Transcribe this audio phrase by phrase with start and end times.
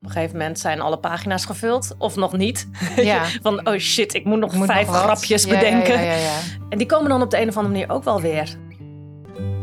[0.00, 2.68] Op een gegeven moment zijn alle pagina's gevuld, of nog niet.
[2.96, 3.24] Ja.
[3.42, 5.94] Van, oh shit, ik moet nog Moet vijf nog grapjes Ja, ja, bedenken.
[5.94, 8.20] Ja, ja, ja, En die komen dan op de een of andere manier ook wel
[8.20, 8.56] weer.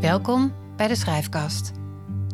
[0.00, 1.72] Welkom bij de Schrijfkast.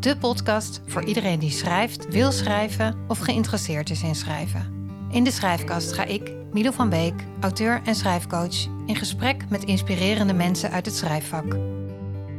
[0.00, 4.88] De podcast voor iedereen die schrijft, wil schrijven of geïnteresseerd is in schrijven.
[5.10, 10.34] In de Schrijfkast ga ik, Milo van Beek, auteur en schrijfcoach, in gesprek met inspirerende
[10.34, 11.54] mensen uit het schrijfvak.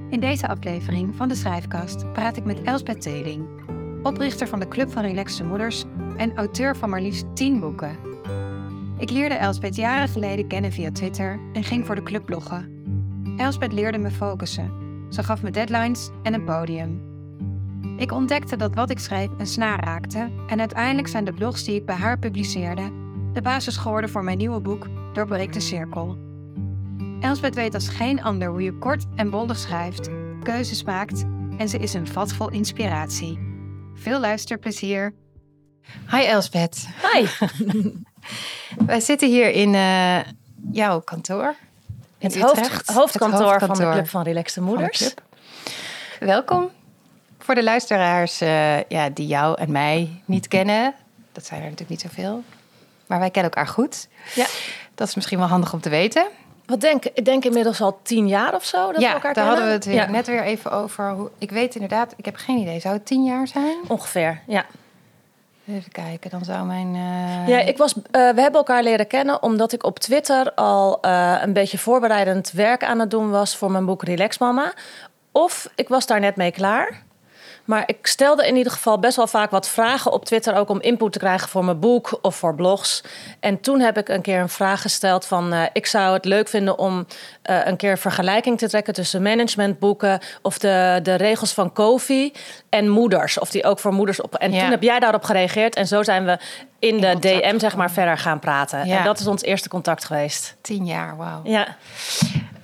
[0.10, 3.48] In deze aflevering van de Schrijfkast praat ik met Elsbeth Teling,
[4.04, 5.84] oprichter van de Club van Relaxte Moeders
[6.18, 7.98] en auteur van maar liefst 10 boeken.
[8.98, 12.84] Ik leerde Elsbeth jaren geleden kennen via Twitter en ging voor de club bloggen.
[13.38, 14.72] Elsbeth leerde me focussen.
[15.10, 17.02] Ze gaf me deadlines en een podium.
[17.98, 21.76] Ik ontdekte dat wat ik schreef een snaar raakte en uiteindelijk zijn de blogs die
[21.76, 22.92] ik bij haar publiceerde
[23.34, 26.18] de basis geworden voor mijn nieuwe boek Doorbreek de Cirkel.
[27.20, 30.10] Elsbeth weet als geen ander hoe je kort en bondig schrijft,
[30.44, 31.26] keuzes maakt
[31.58, 33.53] en ze is een vat vol inspiratie.
[34.04, 35.14] Veel luisterplezier.
[36.12, 36.88] Hi Elsbeth.
[37.14, 37.28] Hi.
[38.86, 40.20] Wij zitten hier in eh,
[40.72, 41.56] jouw kantoor.
[42.18, 45.14] in Het, hoofd, hoofdkantoor, Het van de Club van Relaxte Moeders.
[46.20, 46.70] Welkom.
[47.40, 50.94] Voor de luisteraars eh, ja, die jou en mij niet kennen,
[51.32, 52.44] dat zijn er natuurlijk niet zoveel,
[53.06, 54.08] maar wij kennen elkaar goed.
[54.36, 54.46] Ja.
[54.96, 56.28] Dat is misschien wel handig om te weten.
[56.66, 57.26] Wat denk ik?
[57.26, 59.86] denk inmiddels al tien jaar of zo dat ja, we elkaar daar hadden we het
[59.86, 61.10] Ja, net weer even over.
[61.12, 62.80] Hoe, ik weet inderdaad, ik heb geen idee.
[62.80, 63.78] Zou het tien jaar zijn?
[63.88, 64.66] Ongeveer, ja.
[65.68, 66.96] Even kijken, dan zou mijn.
[66.96, 71.02] eh, Ja, ik was, eh, we hebben elkaar leren kennen omdat ik op Twitter al
[71.02, 74.74] eh, een beetje voorbereidend werk aan het doen was voor mijn boek Relax Mama.
[75.32, 77.04] Of ik was daar net mee klaar.
[77.64, 80.82] Maar ik stelde in ieder geval best wel vaak wat vragen op Twitter, ook om
[80.82, 83.04] input te krijgen voor mijn boek of voor blogs.
[83.40, 86.48] En toen heb ik een keer een vraag gesteld van, eh, ik zou het leuk
[86.48, 87.06] vinden om
[87.42, 92.34] eh, een keer een vergelijking te trekken tussen managementboeken of de, de regels van Kofi
[92.70, 93.40] en moeders.
[93.40, 94.36] Of die ook voor moeders op.
[94.36, 94.60] En Ja.
[94.62, 96.38] toen heb jij daarop gereageerd en zo zijn we
[96.80, 98.88] in, de DM zeg maar verder gaan praten.
[98.88, 98.98] Ja.
[98.98, 100.56] En dat is ons eerste contact geweest.
[100.62, 101.42] Tien jaar, wauw.
[101.44, 101.76] Ja,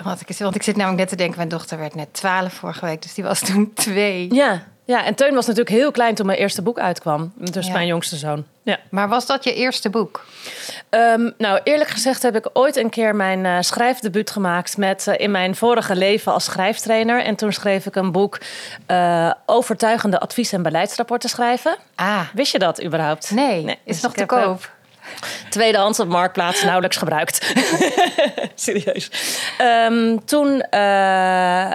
[0.03, 2.85] Want, ik, want ik zit namelijk net te denken, mijn dochter werd net twaalf vorige
[2.85, 4.33] week, dus die was toen twee.
[4.33, 4.63] ja.
[4.89, 5.05] Ja.
[5.05, 7.33] En Teun was natuurlijk heel klein toen mijn eerste boek uitkwam.
[7.35, 7.73] Dus Ja.
[7.73, 8.45] mijn jongste zoon.
[8.63, 8.77] Ja.
[8.89, 10.25] Maar was dat je eerste boek?
[10.89, 15.13] Ehm, nou, eerlijk gezegd heb ik ooit een keer mijn eh, schrijfdebuut gemaakt met eh,
[15.19, 17.23] in mijn vorige leven als schrijftrainer.
[17.23, 18.37] En toen schreef ik een boek
[18.85, 21.77] eh, overtuigende advies- en beleidsrapporten schrijven.
[21.95, 23.31] Ah, Wist je dat überhaupt?
[23.31, 23.63] nee.
[23.63, 24.71] Nee, Is dus nog te koop?
[25.49, 27.53] Tweedehands op Marktplaats nauwelijks gebruikt.
[28.55, 29.09] Serieus.
[29.57, 30.79] Ehm, toen, eh,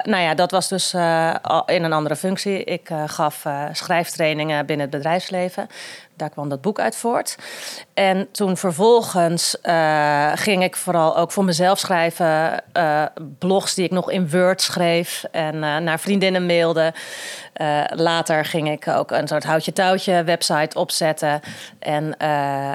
[0.03, 1.34] nou ja, dat was dus eh,
[1.67, 2.65] in een andere functie.
[2.65, 5.69] Ik eh, gaf schrijftrainingen binnen het bedrijfsleven.
[6.17, 7.37] Daar kwam dat boek uit voort.
[7.95, 12.63] En toen vervolgens eh, ging ik vooral ook voor mezelf schrijven.
[12.73, 13.05] eh,
[13.39, 16.93] blogs die ik nog in Word schreef en eh, naar vriendinnen mailde.
[17.89, 21.41] Later ging ik ook een soort houtje-touwtje website opzetten.
[21.79, 22.19] En,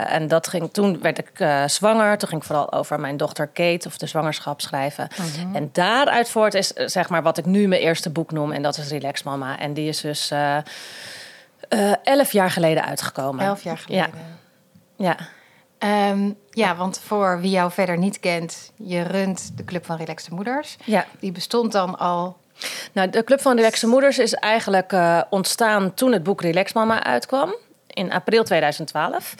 [0.07, 1.31] en dat ging, toen werd ik
[1.65, 2.17] zwanger.
[2.17, 5.07] Toen ging ik vooral over mijn dochter Kate of de zwangerschap schrijven.
[5.53, 8.51] En daaruit voort is zeg maar wat ik nu mijn eerste boek noem.
[8.51, 9.59] En dat is Relax Mama.
[9.59, 10.31] En die is dus
[11.69, 13.45] eh, elf jaar geleden uitgekomen.
[13.45, 14.11] Elf jaar geleden.
[14.95, 15.15] Ja.
[15.77, 20.33] Ehm, ja, want voor wie jou verder niet kent, je runt de Club van Relaxte
[20.33, 20.77] Moeders.
[20.85, 21.05] ja.
[21.19, 22.37] Die bestond dan al.
[22.91, 27.03] Nou, de Club van Relaxe Moeders is eigenlijk eh, ontstaan toen het boek Relax Mama
[27.03, 27.55] uitkwam.
[27.99, 29.35] In april 2012.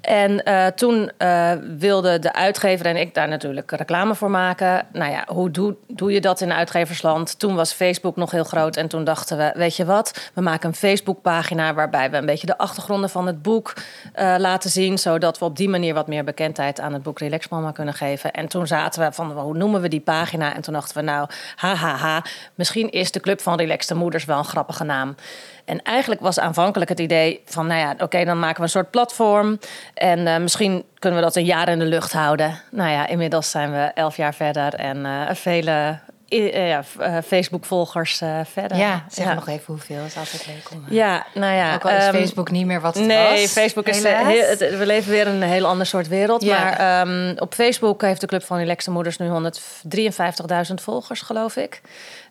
[0.00, 4.86] En eh, toen eh, wilde de uitgever en ik daar natuurlijk reclame voor maken.
[4.92, 7.38] Nou ja, hoe doe, doe je dat in uitgeversland?
[7.38, 8.76] Toen was Facebook nog heel groot.
[8.76, 10.30] En toen dachten we, weet je wat?
[10.34, 13.74] We maken een Facebookpagina waarbij we een beetje de achtergronden van het boek
[14.12, 14.98] eh, laten zien.
[14.98, 18.32] Zodat we op die manier wat meer bekendheid aan het boek Relax Mama kunnen geven.
[18.32, 20.54] En toen zaten we van, hoe noemen we die pagina?
[20.54, 22.22] En toen dachten we, nou, hahaha,
[22.54, 25.14] misschien is de Club van Relaxte Moeders wel een grappige naam.
[25.68, 28.90] En eigenlijk was aanvankelijk het idee van, nou ja, oké, dan maken we een soort
[28.90, 29.58] platform.
[29.94, 32.60] En eh, misschien kunnen we dat een jaar in de lucht houden.
[32.70, 35.98] Nou ja, inmiddels zijn we elf jaar verder en eh, vele
[36.28, 36.84] eh, ja,
[37.24, 38.76] Facebook-volgers verder.
[38.76, 39.34] Ja, zeg ja.
[39.34, 40.04] nog even hoeveel.
[40.04, 40.84] is altijd leuk om.
[40.88, 41.74] Ja, nou ja.
[41.74, 43.14] Ook al is ehm, Facebook niet meer wat het was.
[43.16, 46.42] Nee, Facebook is heel, we leven weer in een heel ander soort wereld.
[46.42, 46.62] Ja.
[46.62, 49.28] Maar ehm, op Facebook heeft de Club van Relaxte Moeders nu
[50.68, 51.80] 153.000 volgers, geloof ik.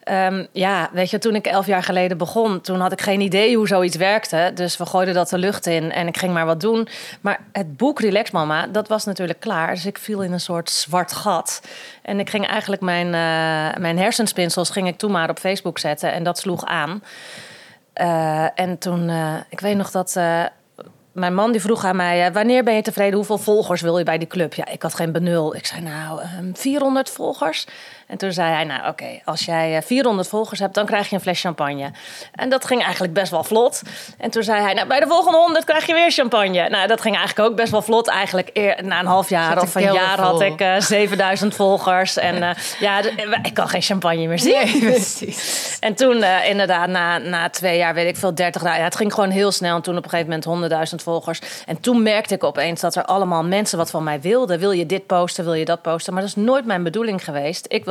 [0.08, 3.56] Ehm, ja, weet je, toen ik elf jaar geleden begon, toen had ik geen idee
[3.56, 4.52] hoe zoiets werkte.
[4.54, 6.88] Dus we gooiden dat de lucht in en ik ging maar wat doen.
[7.22, 9.74] Maar het boek Relax Mama, dat was natuurlijk klaar.
[9.74, 11.62] Dus ik viel in een soort zwart gat.
[12.02, 16.12] En ik ging eigenlijk mijn, eh, mijn hersenspinsels ging ik toen maar op Facebook zetten.
[16.12, 17.04] En dat sloeg aan.
[17.94, 20.20] Eh, en toen, eh, ik weet nog dat
[21.12, 23.16] mijn man die vroeg aan mij: wanneer ben je tevreden?
[23.16, 24.54] Hoeveel volgers wil je bij die club?
[24.54, 25.56] Ja, ik had geen benul.
[25.56, 27.68] Ik zei nou, ehm, 400 volgers.
[28.08, 31.16] En toen zei hij, nou oké, als jij eh, 400 volgers hebt, dan krijg je
[31.16, 31.92] een fles champagne.
[32.36, 33.82] En dat ging eigenlijk best wel vlot.
[34.18, 36.70] En toen zei hij, nou bij de volgende 100 krijg je weer champagne.
[36.70, 38.08] Nou, dat ging eigenlijk ook best wel vlot.
[38.08, 42.18] Eigenlijk eer, na een half jaar of een jaar had ik eh 7000 volgers.
[42.18, 42.50] En eh,
[42.80, 43.12] ja, d-
[43.44, 44.54] ik kan geen champagne meer zien.
[44.54, 45.78] Nee, precies.
[45.80, 48.78] En toen eh, inderdaad, na, na twee jaar, weet ik veel, 30 dagen.
[48.80, 49.76] Ja, het ging gewoon heel snel.
[49.76, 51.40] En toen op een gegeven moment 100.000 volgers.
[51.66, 54.60] En toen merkte ik opeens dat er allemaal mensen wat van mij wilden.
[54.60, 56.14] Wil je dit posten, wil je dat posten?
[56.14, 57.66] Maar dat is nooit mijn bedoeling geweest.
[57.70, 57.86] Ik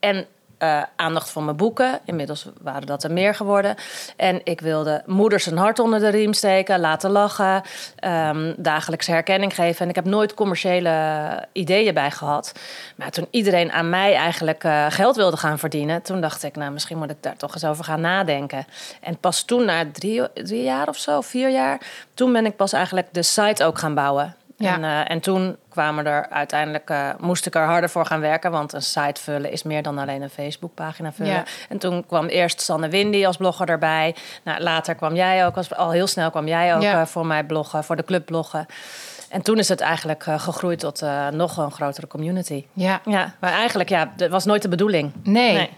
[0.00, 0.26] en
[0.60, 2.00] eh, aandacht voor mijn boeken.
[2.04, 3.74] Inmiddels waren dat er meer geworden.
[4.16, 7.62] En ik wilde moeders een hart onder de riem steken, laten lachen,
[7.96, 9.80] ehm, dagelijkse herkenning geven.
[9.82, 12.52] En ik heb nooit commerciële ideeën bij gehad.
[12.96, 16.72] Maar toen iedereen aan mij eigenlijk eh, geld wilde gaan verdienen, toen dacht ik, nou,
[16.72, 18.66] misschien moet ik daar toch eens over gaan nadenken.
[19.00, 21.80] En pas toen, na drie, drie jaar of zo, vier jaar,
[22.14, 24.34] toen ben ik pas eigenlijk de site ook gaan bouwen.
[24.60, 24.74] Ja.
[24.74, 28.50] En, eh, en toen kwamen er uiteindelijk, eh, moest ik er harder voor gaan werken.
[28.50, 31.32] Want een site vullen is meer dan alleen een Facebookpagina vullen.
[31.32, 31.44] Ja.
[31.68, 34.14] En toen kwam eerst Sanne Windy als blogger erbij.
[34.44, 37.00] Nou, later kwam jij ook, als, al heel snel kwam jij ook Ja.
[37.00, 38.66] eh, voor mij bloggen, voor de club bloggen.
[39.28, 42.64] En toen is het eigenlijk gegroeid tot nog een grotere community.
[42.72, 45.12] Ja, Ja, maar eigenlijk, ja, dat was nooit de bedoeling.
[45.22, 45.52] nee.
[45.54, 45.70] Nee.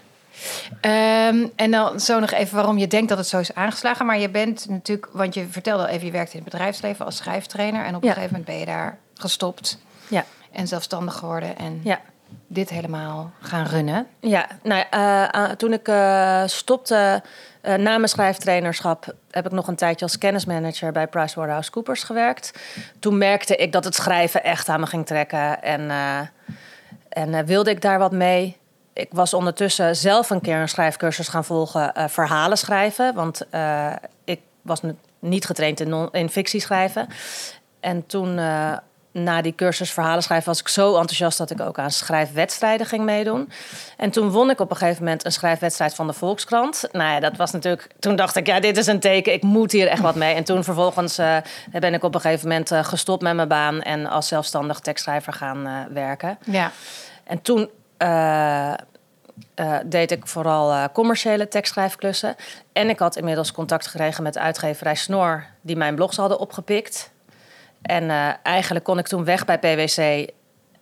[0.81, 4.07] Ehm, en dan zo nog even waarom je denkt dat het zo is aangeslagen.
[4.07, 7.17] Maar je bent natuurlijk, want je vertelde al even, je werkte in het bedrijfsleven als
[7.17, 7.85] schrijftrainer.
[7.85, 11.59] En op een gegeven moment ben je daar gestopt Ja, en zelfstandig geworden.
[11.59, 12.01] En ja.
[12.47, 14.07] dit helemaal gaan runnen.
[14.21, 17.23] Ja, nou, eh, toen ik eh, stopte
[17.61, 19.15] eh, na mijn schrijftrainerschap...
[19.31, 22.53] heb ik nog een tijdje als kennismanager bij PricewaterhouseCoopers gewerkt.
[22.99, 25.63] Toen merkte ik dat het schrijven echt aan me ging trekken.
[25.63, 25.91] En,
[27.09, 28.61] en wilde ik daar wat mee.
[28.95, 31.95] Ik was ondertussen zelf een keer een schrijfcursus gaan volgen...
[31.95, 33.93] eh, verhalen schrijven, want eh,
[34.25, 34.81] ik was
[35.19, 37.07] niet getraind in, non- in fictie schrijven.
[37.81, 38.73] En toen, eh,
[39.13, 43.05] na die cursus verhalen schrijven, was ik zo enthousiast dat ik ook aan schrijfwedstrijden ging
[43.05, 43.51] meedoen.
[43.97, 46.89] En toen won ik op een gegeven moment een schrijfwedstrijd van de Volkskrant.
[46.93, 47.89] Nou ja, dat was natuurlijk.
[47.99, 50.35] Toen dacht ik, ja, dit is een teken, ik moet hier echt wat mee.
[50.35, 51.17] En toen vervolgens
[51.71, 55.89] ben ik op een gegeven moment gestopt met mijn baan en als zelfstandig tekstschrijver gaan
[55.93, 56.39] werken.
[56.45, 56.71] Ja,
[57.25, 57.71] En toen
[58.03, 58.73] eh,
[59.55, 62.37] eh, deed ik vooral eh, commerciële tekstschrijfklussen.
[62.73, 67.11] En ik had inmiddels contact gekregen met de uitgeverij Snor, die mijn blogs hadden opgepikt.
[67.83, 68.11] En
[68.43, 70.31] eigenlijk kon ik toen weg bij PwC.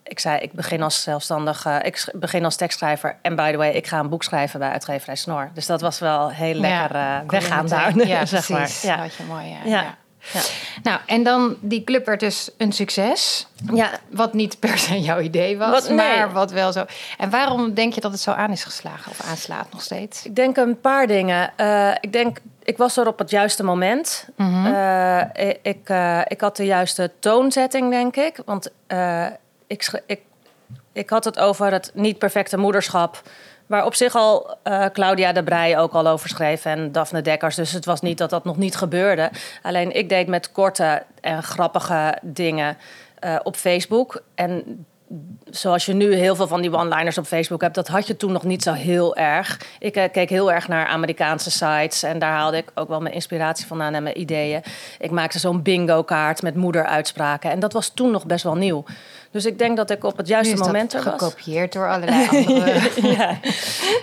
[0.03, 3.17] Ik zei, ik begin als zelfstandig, eh, ik begin als tekstschrijver.
[3.21, 5.49] En by the way, ik ga een boek schrijven bij uitgeverij Snor.
[5.53, 7.97] Dus dat was wel heel lekker weggaan daar.
[8.07, 8.71] Ja, zeg maar.
[8.81, 8.95] Ja.
[8.95, 9.47] Dat je mooi.
[9.47, 9.59] Ja.
[9.63, 9.97] Ja.
[10.33, 10.39] Ja.
[10.83, 13.47] Nou, en dan die club werd dus een succes.
[13.73, 15.95] ja, Wat niet per se jouw idee was, Wat- nee.
[15.95, 16.85] maar wat wel zo.
[17.17, 20.25] En waarom denk je dat het zo aan is geslagen of aanslaat nog steeds?
[20.25, 21.51] Ik denk een paar dingen.
[21.55, 24.27] Eh, ik denk, ik was er op het juiste moment.
[24.35, 24.65] Mhm.
[24.65, 28.39] Eh, ik, ik, eh, ik had de juiste toonzetting, denk ik.
[28.45, 28.71] Want
[29.67, 30.19] ik, ik,
[30.93, 33.21] ik had het over het niet perfecte moederschap.
[33.71, 37.55] Waar op zich al eh, Claudia de Brij ook al over schreef en Daphne Dekkers.
[37.55, 39.31] Dus het was niet dat dat nog niet gebeurde.
[39.61, 42.77] Alleen ik deed met korte en grappige dingen
[43.19, 44.21] eh, op Facebook.
[44.35, 44.85] En
[45.49, 48.31] zoals je nu heel veel van die one-liners op Facebook hebt, dat had je toen
[48.31, 49.59] nog niet zo heel erg.
[49.79, 53.13] Ik eh, keek heel erg naar Amerikaanse sites en daar haalde ik ook wel mijn
[53.13, 54.61] inspiratie vandaan en mijn ideeën.
[54.99, 58.83] Ik maakte zo'n bingo-kaart met moederuitspraken en dat was toen nog best wel nieuw.
[59.31, 61.13] Dus ik denk dat ik op het juiste is moment er was.
[61.13, 62.89] gekopieerd door allerlei andere.
[63.01, 63.39] ja.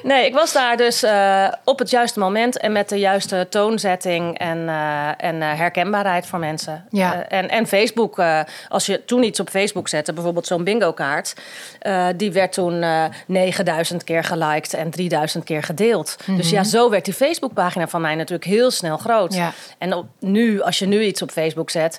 [0.02, 4.38] Nee, ik was daar dus eh, op het juiste moment en met de juiste toonzetting
[4.38, 6.86] en, eh, en eh, herkenbaarheid voor mensen.
[6.90, 7.28] Ja.
[7.28, 8.22] En, en Facebook,
[8.68, 11.34] als je toen iets op Facebook zette, bijvoorbeeld zo'n bingo-kaart,
[11.78, 16.16] eh, die werd toen eh 9000 keer geliked en 3000 keer gedeeld.
[16.26, 19.34] Dus ja, zo werd die Facebookpagina van mij natuurlijk heel snel groot.
[19.34, 19.52] Ja.
[19.78, 21.98] En op, nu, als je nu iets op Facebook zet,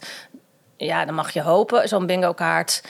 [0.77, 2.81] ja, dan mag je hopen, zo'n bingo-kaart.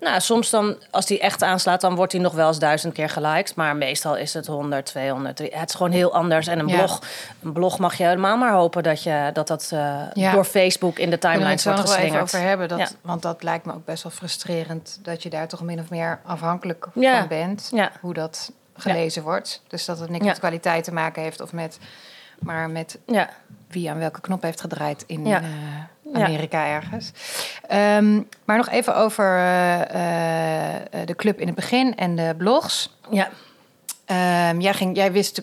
[0.00, 3.08] Nou, soms dan, als die echt aanslaat, dan wordt die nog wel eens duizend keer
[3.08, 3.54] geliked.
[3.54, 5.36] Maar meestal is het 100, 200.
[5.36, 5.60] 300.
[5.60, 6.46] Het is gewoon heel anders.
[6.46, 6.76] En een Ja.
[6.76, 7.02] blog,
[7.42, 10.32] een blog mag je helemaal maar hopen dat je, dat, dat eh, Ja.
[10.32, 12.22] door Facebook in de we het zo wordt nog wel even geslingerd.
[12.22, 12.68] over hebben?
[12.68, 12.88] Dat, Ja.
[13.00, 14.98] Want dat lijkt me ook best wel frustrerend...
[15.02, 17.70] dat je daar toch min of meer afhankelijk van bent.
[18.00, 19.62] Hoe dat gelezen wordt.
[19.68, 21.40] Dus dat het niks met kwaliteit te maken heeft...
[21.40, 21.78] of met,
[22.38, 23.30] maar met Ja,
[23.74, 25.40] wie aan welke knop heeft gedraaid in Ja.
[25.40, 25.46] eh,
[26.12, 26.24] Ja.
[26.24, 27.12] Amerika ergens.
[27.68, 32.96] Ehm, maar nog even over eh, eh, de club in het begin en de blogs.
[33.10, 33.28] ja,
[34.04, 35.42] Ehm, jij, ging, jij wist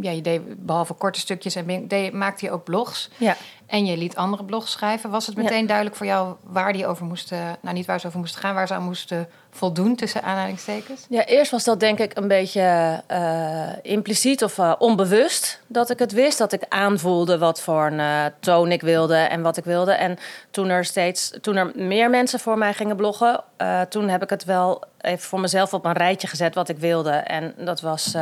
[0.00, 3.10] ja, je deed behalve korte stukjes en deed, maakte je ook blogs.
[3.16, 3.36] Ja.
[3.72, 5.10] En je liet andere blogs schrijven.
[5.10, 7.56] Was het meteen duidelijk voor jou waar die over moesten...
[7.60, 11.06] Nou, niet waar ze over moesten gaan, waar ze aan moesten voldoen, tussen aanhalingstekens?
[11.08, 15.98] Ja, eerst was dat denk ik een beetje eh, impliciet of eh, onbewust dat ik
[15.98, 16.38] het wist.
[16.38, 19.92] Dat ik aanvoelde wat voor een eh, toon ik wilde en wat ik wilde.
[19.92, 20.18] En
[20.50, 23.44] toen er steeds, toen er meer mensen voor mij gingen bloggen,
[23.88, 27.10] toen heb ik het wel even voor mezelf op een rijtje gezet wat ik wilde.
[27.10, 28.14] En dat was.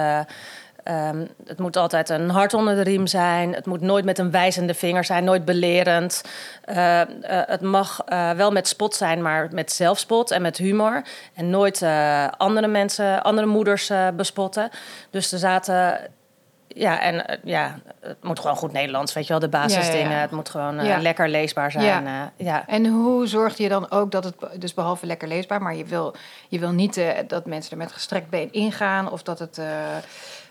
[0.85, 3.55] Eh, ehm, het moet altijd een hart onder de riem zijn.
[3.55, 6.23] Het moet nooit met een wijzende vinger zijn, nooit belerend.
[6.65, 7.09] Eh, eh,
[7.47, 11.03] het mag eh, wel met spot zijn, maar met zelfspot en met humor.
[11.35, 11.83] En nooit
[12.37, 14.71] andere mensen, andere moeders bespotten.
[15.11, 15.99] Dus er zaten.
[16.75, 20.03] Ja, en ja, het moet gewoon goed Nederlands, weet je wel, de basisdingen.
[20.03, 20.21] Ja, ja, ja.
[20.21, 20.99] Het moet gewoon Ja.
[20.99, 22.31] lekker leesbaar zijn.
[22.37, 22.67] Ja.
[22.67, 26.15] En hoe zorgde je dan ook dat het, dus behalve lekker leesbaar, maar je wil,
[26.49, 29.61] je wil niet dat mensen er met gestrekt been ingaan of dat het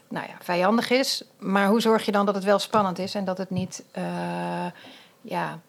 [0.09, 1.23] nou ja, vijandig is.
[1.39, 4.03] Maar hoe zorg je dan dat het wel spannend is en dat het niet, eh,
[5.21, 5.59] ja,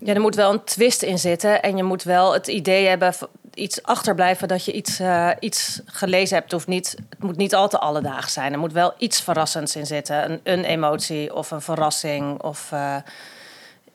[0.00, 1.62] Ja, er moet wel een twist in zitten.
[1.62, 3.14] En je moet wel het idee hebben,
[3.54, 6.52] iets achterblijven dat je iets, eh, iets gelezen hebt.
[6.52, 8.52] Hoeft niet, het moet niet al te alledaags zijn.
[8.52, 10.30] Er moet wel iets verrassends in zitten.
[10.30, 12.42] Een, een emotie of een verrassing.
[12.42, 12.96] Of, eh,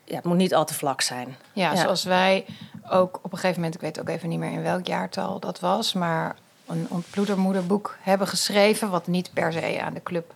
[0.04, 1.36] ja, het moet niet al te vlak zijn.
[1.54, 1.82] ja, Ja.
[1.82, 2.46] zoals wij
[2.90, 5.60] ook op een gegeven moment, ik weet ook even niet meer in welk jaartal dat
[5.60, 6.36] was, maar
[6.68, 10.34] een ontploedermoederboek hebben geschreven, wat niet per se aan de club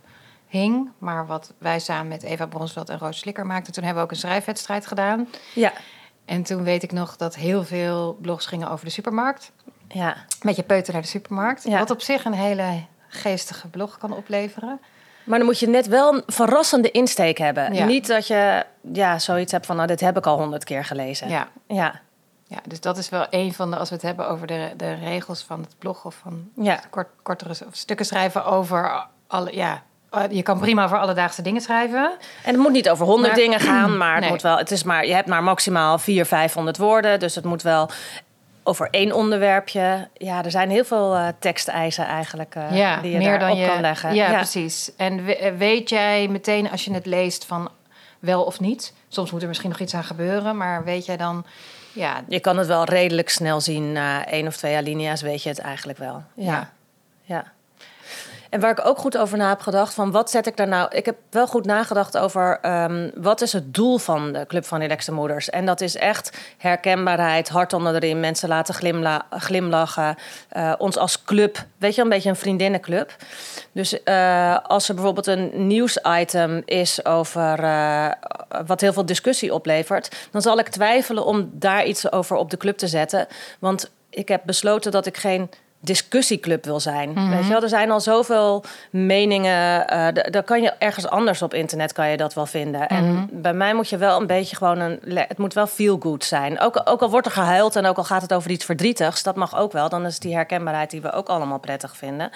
[0.47, 3.73] hing, maar wat wij samen met Eva Bronsveld en Roos Slikker maakten.
[3.73, 5.27] Toen hebben we ook een schrijfwedstrijd gedaan.
[5.53, 5.73] Ja,
[6.25, 9.51] En toen weet ik nog dat heel veel blogs gingen over de supermarkt.
[9.87, 10.15] ja.
[10.41, 11.63] Met je peuter naar de supermarkt.
[11.63, 11.77] Ja.
[11.79, 14.79] Wat op zich een hele geestige blog kan opleveren.
[15.23, 17.73] Maar dan moet je net wel een verrassende insteek hebben.
[17.73, 17.85] Ja.
[17.85, 21.29] Niet dat je ja, zoiets hebt van, nou, dit heb ik al honderd keer gelezen.
[21.29, 21.47] Ja.
[21.67, 21.99] Ja,
[22.47, 24.93] ja, dus dat is wel een van de, als we het hebben over de, de
[24.93, 26.79] regels van het blog of van ja.
[26.89, 29.83] kort, kortere of stukken schrijven over alle, ja,
[30.29, 32.11] je kan prima over alledaagse dingen schrijven.
[32.43, 34.29] En het moet niet over honderd dingen gaan, maar het Nee.
[34.29, 34.57] moet wel.
[34.57, 37.19] Het is maar, je hebt maar maximaal 400, 500 woorden.
[37.19, 37.89] Dus het moet wel
[38.63, 40.07] over één onderwerpje.
[40.13, 43.57] Ja, er zijn heel veel eh, teksteisen eigenlijk eh, ja, die je meer dan daarop
[43.57, 44.13] je kan leggen.
[44.15, 44.91] Ja, precies.
[44.97, 47.69] En eh, weet jij meteen als je het leest van
[48.19, 48.93] wel of niet?
[49.07, 51.45] Soms moet er misschien nog iets aan gebeuren, maar weet jij dan,
[51.97, 53.91] ja, Je kan het wel redelijk snel zien.
[53.91, 56.23] Na één of twee alinea's weet je het eigenlijk wel.
[56.33, 56.51] Ja.
[56.51, 56.71] Ja.
[57.23, 57.51] ja.
[58.49, 60.95] En waar ik ook goed over na heb gedacht, van wat zet ik daar nou...
[60.95, 64.79] Ik heb wel goed nagedacht over ehm, wat is het doel van de Club van
[64.79, 65.49] Relaxte Moeders.
[65.49, 70.15] En dat is echt herkenbaarheid, hart onder de riem, mensen laten glimla glimlachen.
[70.49, 73.15] eh, ons als club, weet je, een beetje een vriendinnenclub.
[73.71, 78.11] Dus eh, als er bijvoorbeeld een nieuwsitem is over eh,
[78.65, 82.57] wat heel veel discussie oplevert, dan zal ik twijfelen om daar iets over op de
[82.57, 83.27] club te zetten.
[83.59, 87.29] Want ik heb besloten dat ik geen discussieclub wil zijn.
[87.29, 89.85] Weet je wel, er zijn al zoveel meningen.
[90.13, 92.87] d- daar kan je ergens anders op internet kan je dat wel vinden.
[92.89, 94.99] En bij mij moet je wel een beetje gewoon een.
[95.17, 96.59] Het moet wel feel good zijn.
[96.59, 99.35] Ook, ook al wordt er gehuild en ook al gaat het over iets verdrietigs, dat
[99.35, 99.89] mag ook wel.
[99.89, 102.29] Dan is die herkenbaarheid die we ook allemaal prettig vinden.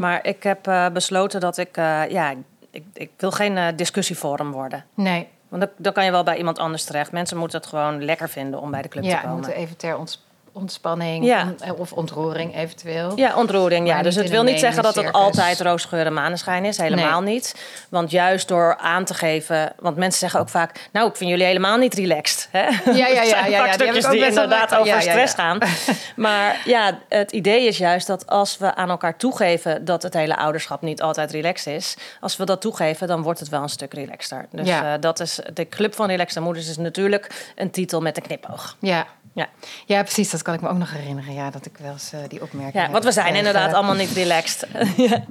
[0.00, 1.76] Maar ik heb eh, besloten dat ik.
[1.76, 2.34] eh, ja,
[2.70, 4.84] ik, ik wil geen discussieforum worden.
[4.94, 5.28] nee.
[5.48, 7.12] Want dan, dan kan je wel bij iemand anders terecht.
[7.12, 9.34] Mensen moeten het gewoon lekker vinden om bij de club Ja, te komen.
[9.36, 10.24] moeten even ter ons-
[10.60, 11.42] ontspanning Ja.
[11.42, 13.12] on- eh, of ontroering eventueel.
[13.16, 13.86] Ja, ontroering.
[13.88, 14.02] Ja.
[14.02, 16.76] Dus het wil niet zeggen dat het altijd roosgeur en maneschijn is.
[16.76, 17.54] Helemaal niet.
[17.88, 19.72] Want juist door aan te geven...
[19.78, 20.88] Want mensen zeggen ook vaak...
[20.92, 22.48] Nou, ik vind jullie helemaal niet relaxed.
[22.50, 22.62] Hè?
[22.68, 25.42] ja, ja, ja, ja, vaak ja, die stukjes inderdaad over ja, ja, stress ja.
[25.42, 25.58] gaan.
[26.16, 29.84] Maar ja, het idee is juist dat als we aan elkaar toegeven...
[29.84, 31.96] dat het hele ouderschap niet altijd relaxed is...
[32.20, 34.46] als we dat toegeven, dan wordt het wel een stuk relaxter.
[34.50, 34.94] Dus Ja.
[34.94, 35.38] eh, dat is...
[35.54, 38.76] De Club van Relaxte Moeders is natuurlijk een titel met een knipoog.
[38.80, 39.06] Ja.
[39.32, 39.48] Ja.
[39.86, 40.30] ja, precies.
[40.30, 41.34] Dat kan ik me ook nog herinneren.
[41.34, 43.46] Ja, dat ik wel eens eh, die opmerking Ja, heb want we zijn gekregen.
[43.48, 44.66] inderdaad allemaal niet relaxed.
[44.96, 45.24] ja.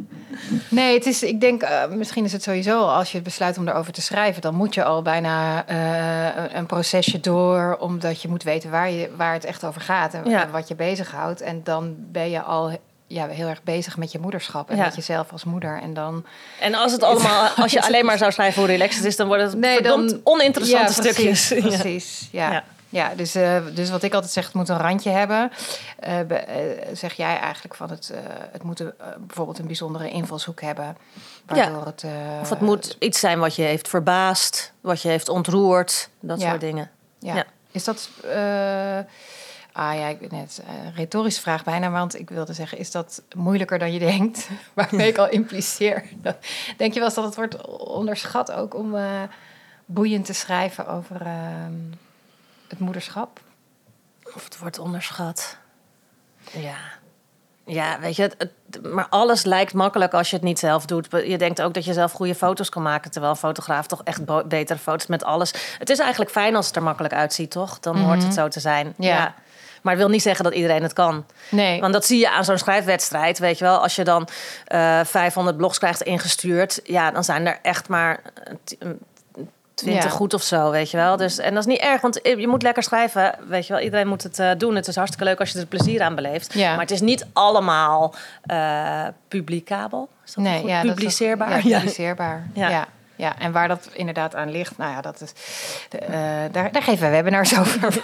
[0.70, 3.94] Nee, het is, ik denk, eh, misschien is het sowieso, als je besluit om erover
[3.94, 8.70] te schrijven, dan moet je al bijna eh, een- procesje door, omdat je moet weten
[8.72, 10.41] waar, je, waar het echt over gaat en, Ja.
[10.44, 11.41] en wat je bezighoudt.
[11.41, 14.84] En dan ben je al ja, heel erg bezig met je moederschap en Ja.
[14.84, 15.82] met jezelf als moeder.
[15.82, 16.25] En dan
[16.60, 19.27] En als het allemaal, als je alleen maar zou schrijven hoe relaxed het is, dan
[19.27, 21.50] wordt het Nee, verdomd dan- oninteressante Ja, precies, stukjes.
[21.72, 21.77] Ja.
[21.79, 22.51] Precies, ja.
[22.51, 22.63] Ja.
[22.89, 23.15] Ja.
[23.15, 25.51] dus, eh, dus wat ik altijd zeg, het moet een randje hebben.
[26.00, 28.13] Eh, eh, zeg jij eigenlijk van het,
[28.51, 30.98] het moet een, bijvoorbeeld een bijzondere invalshoek hebben.
[31.46, 32.05] Waardoor het...
[32.41, 36.50] Of het moet iets zijn wat je heeft verbaasd, wat je heeft ontroerd, dat Ja.
[36.50, 36.89] soort dingen.
[37.19, 37.36] Ja.
[37.36, 37.46] Ja.
[37.72, 38.10] Is dat.
[39.72, 43.22] ah ja, ik ben net een retorische vraag bijna, want ik wilde zeggen: is dat
[43.36, 44.50] moeilijker dan je denkt?
[44.74, 46.03] Waarmee ik al impliceer.
[46.77, 48.96] Denk je wel eens dat het wordt onderschat ook om
[49.86, 51.74] boeiend te schrijven over ehm,
[52.69, 53.39] het moederschap?
[54.35, 55.57] Of het wordt onderschat.
[56.51, 56.75] Ja.
[57.65, 61.07] Ja, weet je, het, het- maar alles lijkt makkelijk als je het niet zelf doet.
[61.11, 64.47] Je denkt ook dat je zelf goede foto's kan maken, terwijl een fotograaf toch echt
[64.47, 65.53] betere foto's met alles.
[65.77, 67.79] Het is eigenlijk fijn als het er makkelijk uitziet, toch?
[67.79, 68.93] Dan hoort het zo te zijn.
[68.97, 69.33] Ja.
[69.81, 71.25] Maar het wil niet zeggen dat iedereen het kan.
[71.51, 71.79] Nee.
[71.81, 73.81] Want dat zie je aan zo'n schrijfwedstrijd, weet je wel.
[73.81, 74.27] Als je dan
[74.65, 78.19] eh 500 blogs krijgt ingestuurd, ja, dan zijn er echt maar
[78.79, 78.89] eh,
[79.79, 80.09] 20 Ja.
[80.09, 81.17] goed of zo, weet je wel.
[81.17, 83.81] Dus, en dat is niet erg, want je moet lekker schrijven, weet je wel.
[83.81, 84.75] Iedereen moet het eh, doen.
[84.75, 86.53] Het is hartstikke leuk als je er plezier aan beleeft.
[86.53, 86.69] Ja.
[86.71, 88.13] Maar het is niet allemaal
[88.45, 90.09] eh publicabel.
[90.25, 91.67] Is dat nee, dat is- publiceerbaar.
[91.67, 92.48] Ja, publiceerbaar.
[92.53, 92.88] Ja.
[93.15, 93.36] Ja.
[93.39, 95.33] en waar dat inderdaad aan ligt, nou ja, dat is,
[95.89, 96.19] de, eh,
[96.51, 98.03] daar, daar geven we webinars over.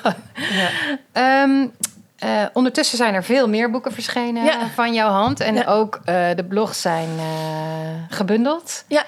[1.13, 1.53] Ja.
[2.19, 4.67] Eh, ondertussen zijn er veel meer boeken verschenen Ja.
[4.73, 5.39] van jouw hand.
[5.39, 5.63] En Ja.
[5.65, 7.25] ook eh, de blogs zijn eh,
[8.17, 8.83] gebundeld.
[8.87, 9.03] Ja.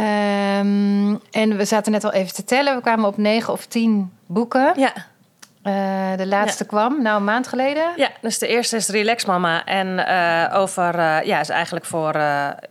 [0.00, 2.74] Ehm, en we zaten net al even te tellen.
[2.74, 4.72] We kwamen op negen of tien boeken.
[4.76, 4.92] ja.
[5.62, 7.92] Eh, de laatste kwam, nou een maand geleden.
[7.96, 9.64] Ja, dus de eerste is Relax Mama.
[9.64, 12.14] En eh, over, eh, ja, is eigenlijk voor,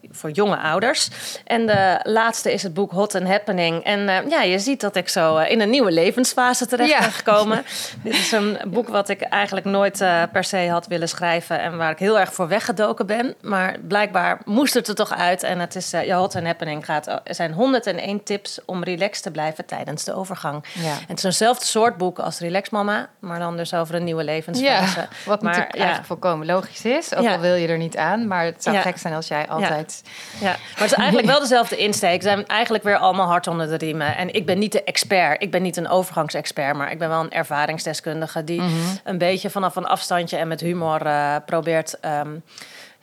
[0.10, 1.10] voor jonge ouders.
[1.46, 3.84] En de laatste is het boek Hot and Happening.
[3.84, 7.00] En ja, je ziet dat ik zo in een nieuwe levensfase terecht Ja.
[7.00, 7.63] ben gekomen.
[8.03, 9.98] Dit is een boek wat ik eigenlijk nooit
[10.31, 11.60] per se had willen schrijven.
[11.60, 13.36] En waar ik heel erg voor weggedoken ben.
[13.41, 15.43] Maar blijkbaar moest het er toch uit.
[15.43, 19.31] En het is, ja, Hot and Happening gaat, er zijn 101 tips om relaxed te
[19.31, 20.63] blijven tijdens de overgang.
[20.74, 20.91] Ja.
[20.91, 24.24] En het is eenzelfde soort boek als Relax Mama, maar dan dus over een nieuwe
[24.24, 25.00] levensfase.
[25.00, 27.15] Ja, wat maar, natuurlijk ja, eigenlijk volkomen logisch is.
[27.15, 27.33] Ook Ja.
[27.33, 28.27] al wil je er niet aan.
[28.27, 30.03] Maar het zou gek zijn als jij altijd...
[30.39, 32.21] ja, maar het is eigenlijk wel dezelfde insteek.
[32.21, 34.15] Ze zijn eigenlijk weer allemaal hard onder de riemen.
[34.17, 37.19] En ik ben niet de expert, ik ben niet een overgangsexpert, maar ik ben wel
[37.21, 38.74] een ervaringsdeskundige die Mhm.
[39.03, 42.29] een beetje vanaf een afstandje en met humor eh, probeert ehm,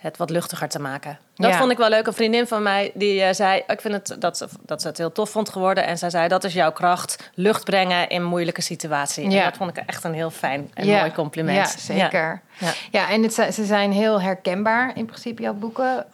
[0.06, 1.18] het wat luchtiger te maken.
[1.34, 1.58] Dat Ja.
[1.58, 2.06] vond ik wel leuk.
[2.06, 4.98] Een vriendin van mij die eh, zei, ik vind het dat, ze- dat ze het
[4.98, 5.86] heel tof vond geworden.
[5.86, 9.32] En zij zei, dat is jouw kracht, lucht brengen in moeilijke situaties.
[9.32, 9.38] Ja.
[9.38, 10.98] En dat vond ik echt een heel fijn en Ja.
[10.98, 11.56] mooi compliment.
[11.72, 12.40] Ja, zeker.
[12.58, 13.08] Ja, Ja.
[13.10, 16.06] en het, ze zijn heel herkenbaar in principe, jouw boeken.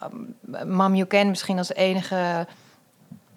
[0.65, 2.47] Mam You Can misschien als enige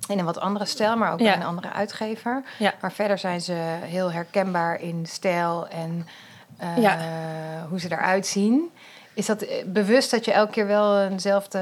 [0.09, 2.43] in een wat andere stijl, maar ook bij een andere uitgever.
[2.59, 2.75] Ja.
[2.81, 6.07] Maar verder zijn ze heel herkenbaar in stijl en
[6.59, 6.93] eh,
[7.69, 8.71] hoe ze eruit zien.
[9.17, 11.61] Is dat eh, bewust dat je elke keer wel eenzelfde...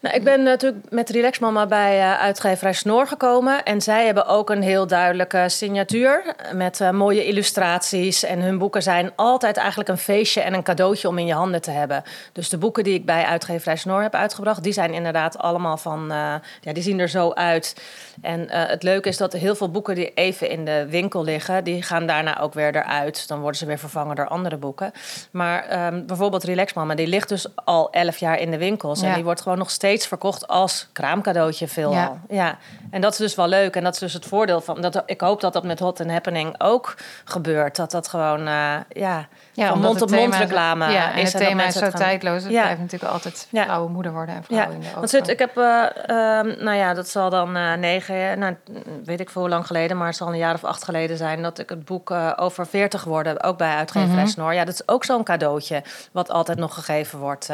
[0.00, 3.64] Nou, ik ben natuurlijk met Relax Mama bij eh, uitgeverij Snor gekomen.
[3.64, 8.22] En zij hebben ook een heel duidelijke signatuur met eh, mooie illustraties.
[8.22, 11.60] En hun boeken zijn altijd eigenlijk een feestje en een cadeautje om in je handen
[11.60, 12.02] te hebben.
[12.32, 16.10] Dus de boeken die ik bij uitgeverij Snor heb uitgebracht, die zijn inderdaad allemaal van,
[16.10, 17.76] eh, ja, die zien er zo uit.
[18.22, 21.82] En het leuke is dat heel veel boeken die even in de winkel liggen, die
[21.82, 23.28] gaan daarna ook weer eruit.
[23.28, 24.92] Dan worden ze weer vervangen door andere boeken.
[25.30, 29.02] Maar ehm, bijvoorbeeld Relax Mama, die ligt dus al elf jaar in de winkels.
[29.02, 31.92] En die wordt gewoon nog steeds verkocht als kraamcadeautje veelal.
[31.92, 32.18] Ja.
[32.28, 32.56] Ja.
[32.90, 33.76] en dat is dus wel leuk.
[33.76, 34.80] En dat is dus het voordeel van...
[34.80, 37.76] Dat, ik hoop dat dat met Hot and Happening ook gebeurt.
[37.76, 41.32] Dat dat gewoon, eh, ja, van omdat mond op mond reclame Ja, en is.
[41.32, 42.42] het en thema is zo gaan- tijdloos.
[42.42, 42.62] Het Ja.
[42.62, 43.64] blijft natuurlijk altijd Ja.
[43.64, 46.76] vrouwen moeder worden en Ja, vrouwen in de want zit, ik heb, eh, ehm, nou
[46.76, 48.56] ja, dat zal dan eh, negen, nou,
[49.04, 51.42] weet ik veel hoe lang geleden, maar het zal een jaar of acht geleden zijn
[51.42, 54.26] dat ik het boek over 40 worden, ook bij uitgeverij.
[54.26, 54.54] Snor.
[54.54, 57.48] Ja, dat is ook zo'n cadeautje wat altijd nog gegeven wordt.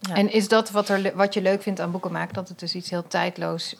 [0.00, 0.14] Ja.
[0.14, 2.34] En is dat wat, er, wat je leuk vindt aan boeken maken?
[2.34, 3.76] Dat het dus iets heel tijdloos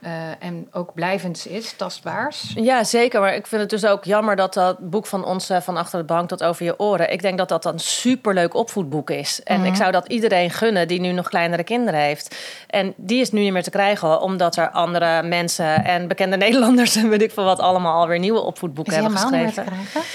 [0.00, 2.52] eh, en ook blijvends is, tastbaars?
[2.54, 3.20] Ja, zeker.
[3.20, 5.98] Maar ik vind het dus ook jammer dat dat boek van ons eh, van achter
[5.98, 7.12] de bank tot over je oren.
[7.12, 9.42] Ik denk dat dat een superleuk opvoedboek is.
[9.42, 9.68] En Mhm.
[9.68, 12.36] ik zou dat iedereen gunnen die nu nog kleinere kinderen heeft.
[12.66, 16.96] En die is nu niet meer te krijgen, omdat er andere mensen en bekende Nederlanders
[16.96, 20.10] en weet ik veel wat allemaal alweer nieuwe opvoedboeken hebben helemaal niet meer geschreven.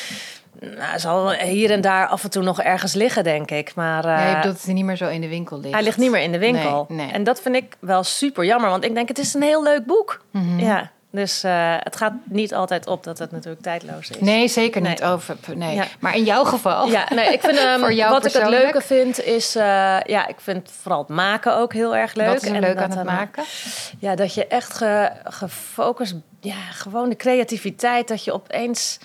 [0.60, 3.76] Nou, zal hier en daar af en toe nog ergens liggen, denk ik.
[3.76, 5.74] Maar eh, ja, je bedoelt dat hij niet meer zo in de winkel ligt.
[5.74, 6.86] hij ligt niet meer in de winkel.
[6.90, 7.12] Nee, nee.
[7.16, 9.86] En dat vind ik wel super jammer, want ik denk het is een heel leuk
[9.86, 10.22] boek.
[10.32, 10.60] Mhm.
[10.60, 14.20] Ja, dus eh, het gaat niet altijd op dat het natuurlijk tijdloos is.
[14.20, 14.90] Nee, zeker Nee.
[14.90, 15.36] niet over.
[15.56, 15.76] Nee.
[15.76, 15.84] Ja.
[16.00, 16.88] Maar in jouw geval.
[16.88, 19.64] Ja, nee, ik vind hem, Voor jou wat ik het leuke vind is, eh,
[20.06, 22.28] ja, ik vind vooral het maken ook heel erg leuk.
[22.28, 23.44] Wat is En leuk dat aan het maken?
[24.00, 29.00] Ja, dat je echt ge- gefocust, ja, gewoon de creativiteit, dat je opeens,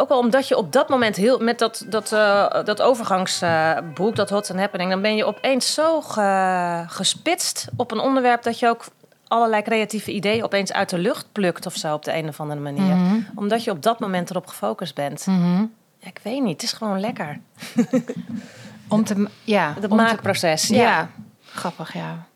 [0.00, 4.30] ook al omdat je op dat moment heel, met dat, dat, eh, dat overgangsboek, dat
[4.30, 8.68] Hot and Happening, dan ben je opeens zo ge- gespitst op een onderwerp dat je
[8.68, 8.84] ook
[9.28, 12.60] allerlei creatieve ideeën opeens uit de lucht plukt of zo op de een of andere
[12.60, 12.94] manier.
[12.96, 13.20] Mhm.
[13.34, 15.26] Omdat je op dat moment erop gefocust bent.
[15.26, 15.58] Mhm.
[15.98, 17.40] Ja, ik weet niet, het is gewoon lekker.
[18.88, 19.28] Om te...
[19.44, 19.72] Ja.
[19.74, 20.68] Het te- maakproces.
[20.68, 20.76] ja.
[20.82, 21.08] Ja.
[21.44, 22.26] Grappig, ja.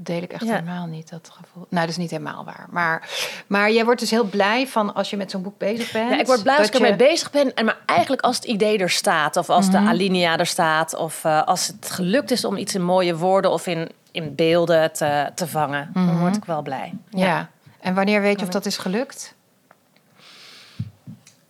[0.00, 0.52] Deel ik echt Ja.
[0.54, 1.66] helemaal niet, dat gevoel.
[1.68, 2.66] Nou, dat is niet helemaal waar.
[2.70, 3.08] Maar,
[3.46, 6.10] maar jij wordt dus heel blij van als je met zo'n boek bezig bent.
[6.10, 7.54] Ja, ik word blij als ik ermee je- bezig ben.
[7.54, 9.82] En maar eigenlijk als het idee er staat, of als Mhm.
[9.84, 13.50] de alinea er staat, of eh, als het gelukt is om iets in mooie woorden
[13.52, 16.18] of in, in beelden te, te vangen, dan Mhm.
[16.18, 16.92] word ik wel blij.
[17.10, 17.48] Ja.
[17.80, 19.34] En wanneer weet je of dat is gelukt?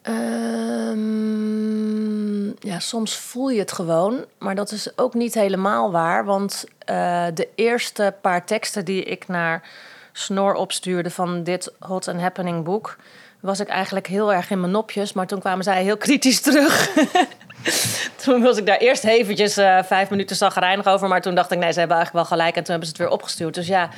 [0.03, 1.38] Ehm,
[2.79, 6.25] ja, soms voel je het gewoon, maar dat is ook niet helemaal waar.
[6.25, 9.63] Want uh, de eerste paar teksten die ik naar
[10.13, 12.97] Snor opstuurde van dit Hot and Happening boek,
[13.41, 15.13] was ik eigenlijk heel erg in mijn nopjes.
[15.13, 16.91] Maar toen kwamen zij heel kritisch terug.
[18.25, 21.09] toen was ik daar eerst eventjes uh, vijf minuten zagrijnig over.
[21.09, 22.57] Maar toen dacht ik, nee, ze hebben eigenlijk wel gelijk.
[22.57, 23.55] En toen hebben ze het weer opgestuurd.
[23.55, 23.89] Dus ja.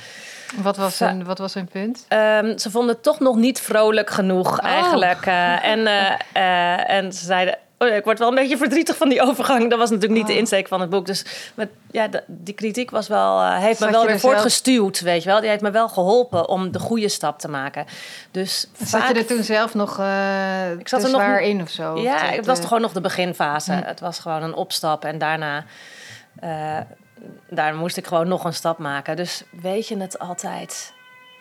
[0.62, 2.06] Wat was hun, wat was hun punt?
[2.08, 4.64] Um, ze vonden het toch nog niet vrolijk genoeg oh.
[4.64, 5.26] eigenlijk.
[5.26, 9.22] Uh, en, uh, en ze zeiden oh ik word wel een beetje verdrietig van die
[9.22, 9.70] overgang.
[9.70, 10.38] Dat was natuurlijk niet de oh.
[10.38, 11.06] insteek van het boek.
[11.06, 15.12] Dus maar, ja, die kritiek was wel, uh, heeft me wel weer voortgestuwd, zelf...
[15.12, 15.40] weet je wel.
[15.40, 17.86] Die heeft me wel geholpen om de goede stap te maken.
[18.30, 22.00] Dus Zat je er toen zelf nog uh, ik zat er nog in of zo?
[22.00, 23.72] Ja, het was gewoon nog de beginfase.
[23.72, 23.82] Hm.
[23.84, 25.64] Het was gewoon een opstap en daarna...
[26.44, 26.78] Uh,
[27.50, 29.16] daar moest ik gewoon nog een stap maken.
[29.16, 30.92] Dus weet je het altijd...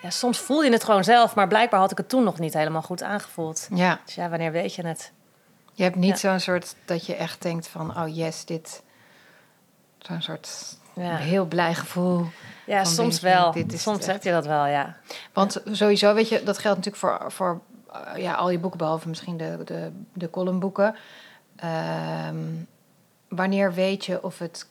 [0.02, 2.54] Ja, soms voel je het gewoon zelf, maar blijkbaar had ik het toen nog niet
[2.54, 3.68] helemaal goed aangevoeld.
[3.74, 4.00] Ja.
[4.06, 5.12] Dus ja, wanneer weet je het?
[5.80, 8.84] Je hebt niet zo'n soort dat je echt denkt van, oh yes, dit.
[9.98, 11.16] Zo'n soort ja.
[11.16, 12.26] heel blij gevoel.
[12.66, 13.52] Ja, soms wel.
[13.52, 14.98] Dit soms heb je dat wel, ja.
[15.34, 17.62] Want sowieso, weet je, dat geldt natuurlijk voor, voor
[17.94, 20.96] uh, ja, al je boeken, behalve misschien de, de, de columnboeken.
[22.28, 22.68] Um,
[23.28, 24.68] wanneer weet je of het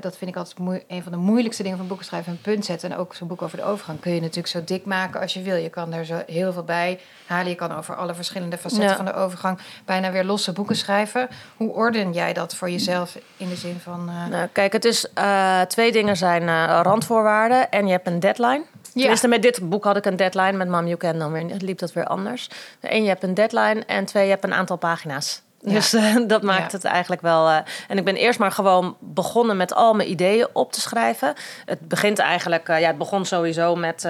[0.00, 2.32] dat vind ik altijd een van de moeilijkste dingen van boeken schrijven.
[2.32, 2.90] Een punt zetten.
[2.90, 5.42] En ook zo'n boek over de overgang kun je natuurlijk zo dik maken als je
[5.42, 5.56] wil.
[5.56, 7.48] Je kan er zo heel veel bij halen.
[7.48, 11.28] Je kan over alle verschillende facetten van de overgang bijna weer losse boeken schrijven.
[11.56, 14.08] Hoe orden jij dat voor jezelf in de zin van.
[14.08, 14.26] Uh...
[14.26, 18.64] Nou, kijk, het is uh, twee dingen zijn uh, randvoorwaarden en je hebt een deadline.
[18.82, 19.00] Ja.
[19.00, 20.52] Tenminste, met dit boek had ik een deadline.
[20.52, 22.50] Met Mam You Can dan weer, liep dat weer anders.
[22.80, 23.84] Eén, je hebt een deadline.
[23.86, 25.42] En twee, je hebt een aantal pagina's.
[25.64, 27.48] Dus uh, dat maakt het eigenlijk wel.
[27.48, 31.34] Uh, en ik ben eerst maar gewoon begonnen met al mijn ideeën op te schrijven.
[31.64, 34.08] Het begint eigenlijk, uh, ja, het begon sowieso met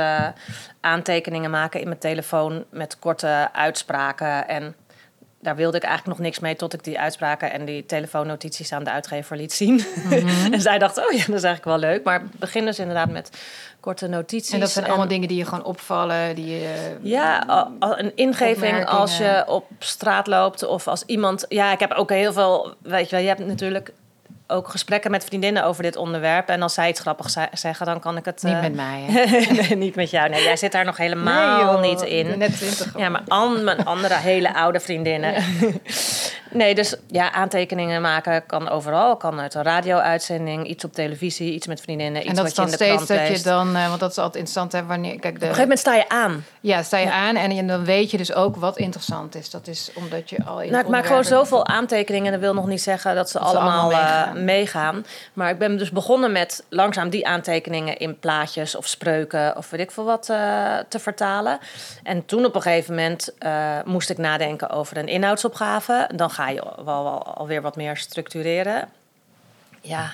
[0.81, 4.49] aantekeningen maken in mijn telefoon met korte uitspraken.
[4.49, 4.75] En
[5.45, 8.85] daar wilde ik eigenlijk nog niks mee tot ik die uitspraken en die telefoonnotities aan
[8.85, 9.85] de uitgever liet zien.
[10.05, 10.53] Mhm.
[10.55, 12.05] en zij dacht, oh ja, dat is eigenlijk wel leuk.
[12.05, 13.31] Maar het begin dus inderdaad met
[13.85, 14.53] korte notities.
[14.53, 16.97] En dat zijn allemaal dingen die je gewoon opvallen, die je...
[17.03, 21.44] Ja, een ingeving als je op straat loopt of als iemand...
[21.49, 23.92] Ja, ik heb ook heel veel, weet je wel, je hebt natuurlijk
[24.55, 26.49] ook gesprekken met vriendinnen over dit onderwerp.
[26.49, 28.43] En als zij iets grappigs zeggen, dan kan ik het...
[28.43, 28.61] Niet uh...
[28.61, 29.05] met mij,
[29.69, 30.29] nee, niet met jou.
[30.29, 32.38] Nee, jij zit daar nog helemaal niet in.
[32.38, 32.99] Net 20.
[32.99, 35.35] Ja, maar an, mijn andere hele oude vriendinnen.
[36.51, 39.17] nee, dus ja, aantekeningen maken kan overal.
[39.17, 42.62] Kan uit een radio-uitzending, iets op televisie, iets met vriendinnen, iets en dat wat je
[42.62, 43.77] in de steeds dat je dan...
[43.77, 45.19] Uh, want dat is altijd interessant, hè, wanneer...
[45.19, 45.29] Kijk, de...
[45.29, 46.45] Op een gegeven moment sta je aan.
[46.61, 49.51] Ja, sta je aan en dan weet je dus ook wat interessant is.
[49.51, 52.27] Dat is omdat je al in Nou, ik maak gewoon zoveel aantekeningen.
[52.27, 55.07] En dat wil nog niet zeggen dat ze allemaal, allemaal meegaan.
[55.33, 59.80] Maar ik ben dus begonnen met langzaam die aantekeningen in plaatjes of spreuken of weet
[59.80, 61.59] ik veel wat uh, te vertalen.
[62.02, 66.09] En toen op een gegeven moment uh, moest ik nadenken over een inhoudsopgave.
[66.14, 68.88] Dan ga je wel, wel alweer wat meer structureren.
[69.80, 70.11] Ja,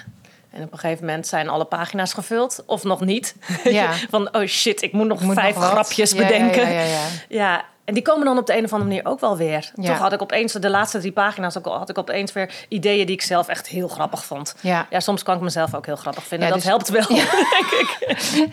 [0.50, 3.34] en op een gegeven moment zijn alle pagina's gevuld, of nog niet.
[3.64, 3.92] Ja.
[4.10, 6.62] Van, oh shit, ik moet nog moet vijf nog grapjes bedenken.
[6.62, 9.20] Ja, ja, ja, ja, en die komen dan op de een of andere manier ook
[9.20, 9.70] wel weer.
[9.74, 9.90] Ja.
[9.90, 13.22] Toch had ik opeens, de laatste drie pagina's, had ik opeens weer ideeën die ik
[13.22, 14.54] zelf echt heel grappig vond.
[14.60, 16.48] Ja, ja soms kan ik mezelf ook heel grappig vinden.
[16.48, 17.06] dat dus, helpt wel,
[17.56, 18.48] denk ik.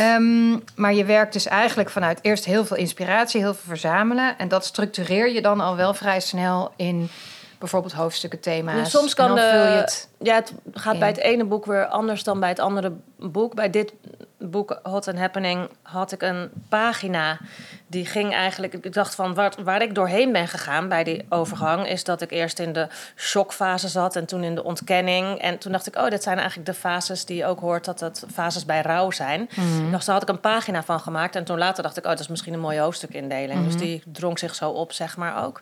[0.00, 4.38] um, maar je werkt dus eigenlijk vanuit eerst heel veel inspiratie, heel veel verzamelen.
[4.38, 7.10] En dat structureer je dan al wel vrij snel in
[7.58, 8.74] bijvoorbeeld hoofdstukken, thema's.
[8.74, 10.08] Dus soms kan de, je het.
[10.18, 13.54] Ja, het gaat bij het ene boek weer anders dan bij het andere boek.
[13.54, 13.92] Bij dit
[14.38, 17.38] boek Hot and Happening had ik een pagina
[17.86, 18.74] die ging eigenlijk.
[18.74, 22.30] Ik dacht van waar, waar ik doorheen ben gegaan bij die overgang, is dat ik
[22.30, 25.38] eerst in de shockfase zat en toen in de ontkenning.
[25.38, 28.00] En toen dacht ik, oh, dit zijn eigenlijk de fases die je ook hoort dat
[28.00, 29.40] het fases bij rouw zijn.
[29.40, 29.92] Mm -hmm.
[29.92, 31.36] had ik een pagina van gemaakt.
[31.36, 33.64] En toen later dacht ik, oh, dat is misschien een mooie hoofdstukindeling.
[33.64, 33.82] Dus mhm.
[33.82, 35.60] die drong zich zo op, zeg maar ook.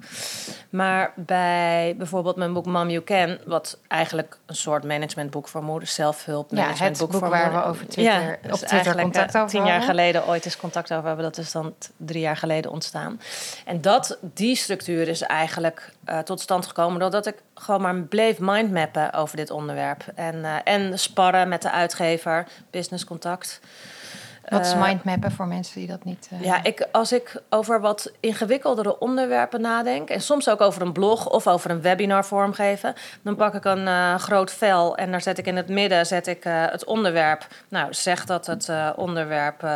[0.70, 5.94] Maar bij bijvoorbeeld mijn boek Mom You Can, wat eigenlijk een soort managementboek voor moeders,
[5.94, 9.82] zelfhulp, managementboek ja, voor waar we over Twitter, ja, op Twitter contact over tien jaar
[9.82, 11.24] geleden ooit eens contact over hebben.
[11.24, 13.20] Dat is dan drie jaar geleden ontstaan.
[13.64, 18.38] En dat, die structuur is eigenlijk uh, tot stand gekomen doordat ik gewoon maar bleef
[18.38, 20.04] mindmappen over dit onderwerp.
[20.14, 23.60] En, uh, en sparren met de uitgever, business contact.
[24.48, 26.28] Wat is eh, mindmappen voor mensen die dat niet...
[26.32, 26.44] Uh...
[26.44, 30.10] Ja, ik, als ik over wat ingewikkeldere onderwerpen nadenk...
[30.10, 32.94] en soms ook over een blog of over een webinar vormgeven...
[33.22, 36.26] dan pak ik een uh, groot vel en daar zet ik in het midden zet
[36.26, 37.46] ik, het onderwerp.
[37.68, 39.66] Nou, zeg dat het onderwerp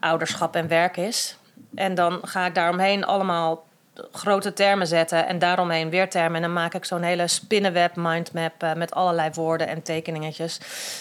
[0.00, 1.36] ouderschap en werk is.
[1.74, 3.64] En dan ga ik daaromheen allemaal
[4.12, 6.34] grote termen zetten en daaromheen weer termen.
[6.36, 10.60] En dan maak ik zo'n hele spinnenweb mindmap uh, met allerlei woorden en tekeningetjes.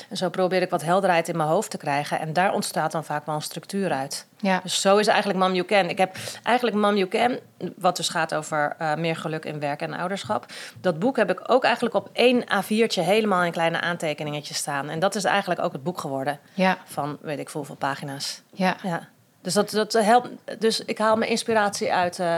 [0.10, 2.20] En zo probeer ik wat helderheid in mijn hoofd te krijgen.
[2.20, 4.26] En daar ontstaat dan vaak wel een structuur uit.
[4.38, 4.60] Ja.
[4.64, 5.90] Dus zo is eigenlijk Mam You Can.
[5.90, 7.40] Ik heb eigenlijk Mam You Can,
[7.78, 10.46] wat dus gaat over uh, meer geluk in werk en ouderschap.
[10.82, 14.90] Dat boek heb ik ook eigenlijk op één A4'tje helemaal in kleine aantekeningetjes staan.
[14.90, 16.40] En dat is eigenlijk ook het boek geworden.
[16.54, 16.78] Ja.
[16.86, 18.42] Van weet ik veel hoeveel pagina's.
[18.54, 18.76] Ja.
[18.84, 19.10] ja.
[19.42, 20.30] Dus dat, dat helpt.
[20.60, 22.20] Dus ik haal mijn inspiratie uit.
[22.20, 22.38] Uh,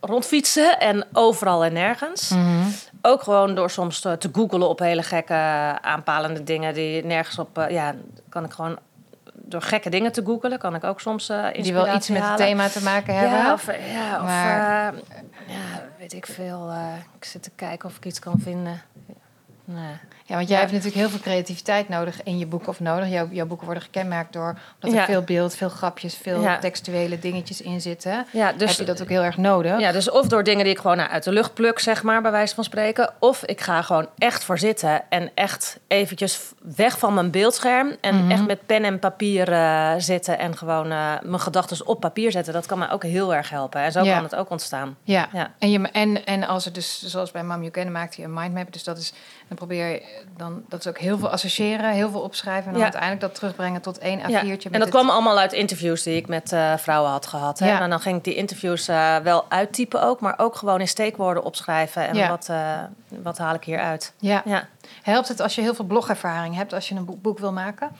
[0.00, 2.28] rondfietsen en overal en nergens.
[2.28, 2.68] Mhm.
[3.02, 5.34] Ook gewoon door soms te, te googelen op hele gekke
[5.80, 7.58] aanpalende dingen die nergens op.
[7.58, 7.94] Uh, ja,
[8.28, 8.78] kan ik gewoon
[9.34, 12.36] door gekke dingen te googelen, kan ik ook soms uh, Die wel iets met het
[12.36, 13.38] thema te maken hebben.
[13.38, 14.94] Ja, of, ja, of maar...
[15.46, 16.72] ja, weet ik veel.
[17.16, 18.82] ik zit te kijken of ik iets kan vinden.
[19.64, 19.92] Nee.
[20.26, 23.08] Ja, want jij hebt natuurlijk heel veel creativiteit nodig in je boek of nodig.
[23.08, 27.60] Jouw, jouw boeken worden gekenmerkt door dat er veel beeld, veel grapjes, veel textuele dingetjes
[27.60, 28.26] in zitten.
[28.30, 29.80] Ja, dus heb je dat ook heel erg nodig.
[29.80, 32.30] Ja, dus of door dingen die ik gewoon uit de lucht pluk, zeg maar, bij
[32.30, 33.12] wijze van spreken.
[33.18, 36.40] Of ik ga gewoon echt voor zitten en echt eventjes
[36.76, 37.96] weg van mijn beeldscherm.
[38.00, 38.30] En mhm.
[38.30, 42.52] echt met pen en papier uh, zitten en gewoon uh, mijn gedachten op papier zetten.
[42.52, 43.80] Dat kan mij ook heel erg helpen.
[43.80, 44.96] En zo kan het ook ontstaan.
[45.02, 48.24] Ja, En, je, en, en als het dus, zoals bij Mam You Can, maakt hij
[48.24, 48.72] een mindmap.
[48.72, 49.12] Dus dat is,
[49.48, 50.02] dan probeer je
[50.36, 53.80] dan dat is ook heel veel associëren, heel veel opschrijven en dan uiteindelijk dat terugbrengen
[53.80, 54.70] tot één A4'tje.
[54.70, 57.58] En dat kwam allemaal uit interviews die ik met uh, vrouwen had gehad.
[57.58, 57.78] Hè?
[57.78, 61.42] En dan ging ik die interviews uh, wel uittypen ook, maar ook gewoon in steekwoorden
[61.42, 62.08] opschrijven.
[62.08, 62.78] En wat, uh,
[63.22, 64.12] wat haal ik hier uit?
[64.18, 64.42] Ja.
[64.44, 64.68] ja.
[65.02, 67.90] Helpt het als je heel veel blogervaring hebt als je een boek, boek wil maken?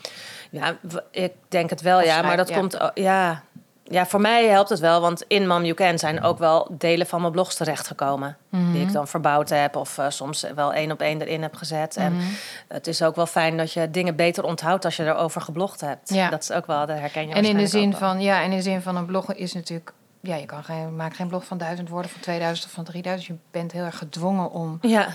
[0.49, 0.77] Ja,
[1.11, 2.21] ik denk het wel, ja.
[2.21, 3.43] Maar dat komt, ja,
[3.87, 7.07] ja, voor mij helpt het wel, want in Mam You Can zijn ook wel delen
[7.07, 8.37] van mijn blogs terechtgekomen.
[8.49, 11.55] Mm Die ik dan verbouwd heb of uh, soms wel één op één erin heb
[11.55, 11.95] gezet.
[11.95, 12.25] En mhm.
[12.67, 16.13] het is ook wel fijn dat je dingen beter onthoudt als je erover geblogd hebt.
[16.13, 16.29] Ja.
[16.29, 18.57] Dat is ook wel, de herken je En in de zin van, ja, en in
[18.57, 19.93] de zin van een blog is natuurlijk...
[20.21, 23.27] Ja, je kan geen, maak geen blog van duizend woorden, van 2000 of van 3000.
[23.27, 24.77] Je bent heel erg gedwongen om...
[24.81, 25.07] Ja.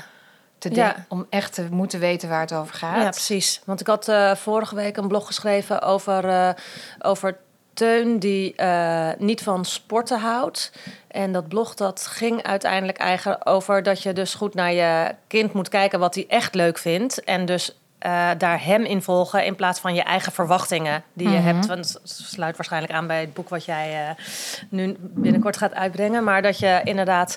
[0.58, 1.06] Te ja.
[1.08, 3.02] om echt te moeten weten waar het over gaat.
[3.02, 3.62] Ja, precies.
[3.64, 6.50] Want ik had uh, vorige week een blog geschreven over, uh,
[6.98, 7.36] over
[7.80, 10.72] Teun die uh, niet van sporten houdt.
[11.08, 15.52] En dat blog dat ging uiteindelijk eigenlijk over dat je dus goed naar je kind
[15.52, 17.24] moet kijken wat hij echt leuk vindt.
[17.24, 21.38] En dus uh, daar hem in volgen in plaats van je eigen verwachtingen die je
[21.38, 21.46] mhm.
[21.46, 21.66] hebt.
[21.66, 24.24] Want het sluit waarschijnlijk aan bij het boek wat jij uh,
[24.68, 26.24] nu binnenkort gaat uitbrengen.
[26.24, 27.36] Maar dat je inderdaad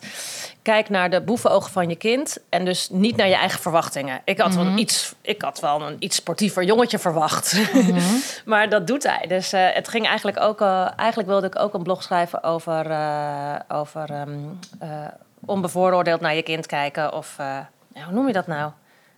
[0.62, 4.22] kijkt naar de boevenogen van je kind en dus niet naar je eigen verwachtingen.
[4.24, 4.78] Ik had, wel, mhm.
[4.78, 7.54] iets, ik had wel een iets sportiever jongetje verwacht.
[7.74, 8.02] Mhm.
[8.52, 9.26] maar dat doet hij.
[9.28, 10.62] Dus uh, het ging eigenlijk ook...
[10.96, 12.86] eigenlijk wilde ik ook een blog schrijven over,
[13.68, 14.60] over um,
[15.46, 17.14] onbevooroordeeld naar je kind kijken.
[17.14, 17.36] Of
[17.94, 18.72] hoe noem je dat nou?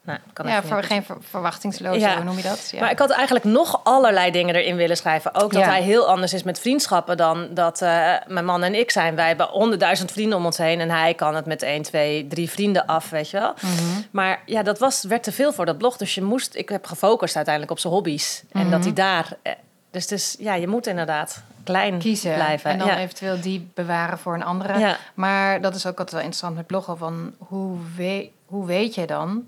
[0.06, 2.70] Nou, kan ja, voor geen verwachtingsloos, hoe noem je dat?
[2.72, 2.80] Ja.
[2.80, 5.36] Maar ik had eigenlijk nog allerlei dingen erin willen schrijven.
[5.36, 8.92] Ook dat hij heel anders is met vriendschappen dan dat uh, mijn man en ik
[8.92, 9.16] zijn.
[9.16, 12.50] Wij hebben honderdduizend vrienden om ons heen en hij kan het met één, twee, drie
[12.50, 13.54] vrienden af, weet je wel.
[13.62, 14.02] Mhm.
[14.12, 15.98] Maar ja, dat was, werd te veel voor dat blog.
[15.98, 18.44] Dus je moest, ik heb gefocust uiteindelijk op zijn hobby's.
[18.52, 18.82] En dat mhm.
[18.82, 19.54] hij daar, eh,
[19.92, 22.72] dus, dus ja, je moet inderdaad klein kiezen blijven.
[22.72, 24.96] En dan eventueel die bewaren voor een andere.
[25.14, 26.98] Maar dat is ook altijd wel interessant met bloggen.
[26.98, 29.44] Van hoe, we, hoe weet je dan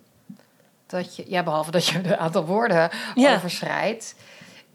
[0.88, 3.36] dat je, ja, behalve dat je een aantal woorden ja.
[3.36, 4.15] overschrijdt.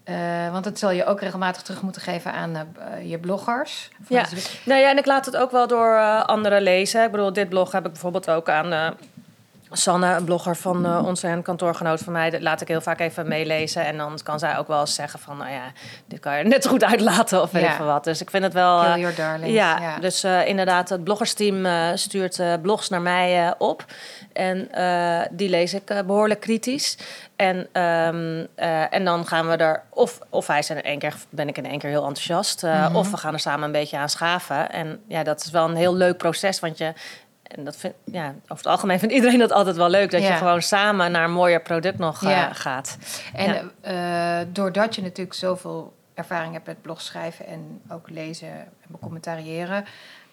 [0.04, 3.88] Uh, want dat zal je ook regelmatig terug moeten geven aan uh, je bloggers.
[4.08, 4.26] Ja,
[4.64, 7.04] nou ja, en ik laat het ook wel door uh, anderen lezen.
[7.04, 8.96] Ik bedoel, dit blog heb ik bijvoorbeeld ook aan
[9.72, 13.00] Sanne, een blogger van uh, ons en kantoorgenoot van mij, dat laat ik heel vaak
[13.00, 13.84] even meelezen.
[13.84, 15.62] En dan kan zij ook wel eens zeggen van, nou ja,
[16.06, 17.72] dit kan je net goed uitlaten of weet ja.
[17.72, 18.04] ik wat.
[18.04, 18.80] Dus ik vind het wel...
[18.82, 19.52] Kill your darling.
[19.52, 23.84] Ja, dus uh, inderdaad, het bloggersteam stuurt blogs naar mij op.
[24.32, 24.68] En
[25.30, 26.98] die lees ik behoorlijk kritisch.
[27.36, 28.46] En, um,
[28.90, 31.66] en dan gaan we er, of, of hij is in één keer, ben ik in
[31.66, 32.62] één keer heel enthousiast.
[32.62, 32.96] Mm -hmm.
[32.96, 34.70] Of we gaan er samen een beetje aan schaven.
[34.70, 36.92] En ja, dat is wel een heel leuk proces, want je
[37.54, 40.10] en dat vind, ja, over het algemeen vindt iedereen dat altijd wel leuk.
[40.10, 42.98] Dat je gewoon samen naar een mooier product nog uh, gaat.
[43.34, 49.84] En uh, doordat je natuurlijk zoveel ervaring hebt met blogschrijven en ook lezen en becommentariëren,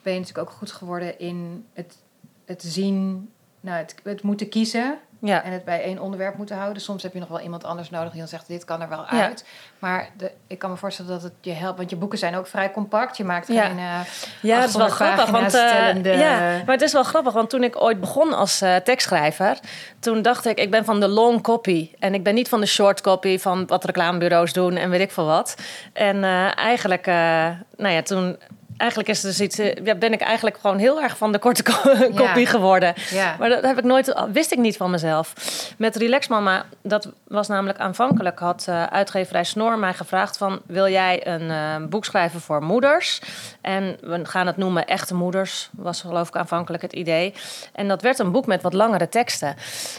[0.02, 1.98] ben je natuurlijk ook goed geworden in het,
[2.46, 3.30] het zien,
[3.60, 4.98] nou, het, het moeten kiezen.
[5.20, 5.44] Ja.
[5.44, 6.82] En het bij één onderwerp moeten houden.
[6.82, 9.06] Soms heb je nog wel iemand anders nodig die dan zegt: dit kan er wel
[9.06, 9.46] uit.
[9.80, 11.78] Maar de, ik kan me voorstellen dat het je helpt.
[11.78, 13.18] Want je boeken zijn ook vrij compact.
[13.18, 13.66] Je maakt ja.
[13.66, 13.78] geen.
[13.78, 14.00] Uh,
[14.42, 15.30] ja, het is wel grappig.
[15.30, 17.34] Want, uh, ja, maar het is wel grappig.
[17.34, 19.60] Want toen ik ooit begon als uh, tekstschrijver.
[20.00, 21.92] Toen dacht ik: ik ben van de long copy.
[22.00, 25.12] En ik ben niet van de short copy van wat reclamebureaus doen en weet ik
[25.12, 25.56] veel wat.
[25.94, 26.24] En
[26.56, 28.38] eigenlijk, nou ja, toen
[28.80, 31.40] eigenlijk is het dus iets, eh, ja, ben ik eigenlijk gewoon heel erg van de
[31.40, 32.94] korte ko- kopie geworden.
[33.10, 33.36] Ja.
[33.40, 35.34] Maar dat heb ik nooit, wist ik niet van mezelf.
[35.78, 40.88] Met Relax Mama, dat was namelijk aanvankelijk, had eh, uitgeverij Snor mij gevraagd van, wil
[40.88, 43.22] jij een eh, boek schrijven voor moeders?
[43.62, 47.34] En we gaan het noemen Echte Moeders, was geloof ik aanvankelijk het idee.
[47.74, 49.56] En dat werd een boek met wat langere teksten.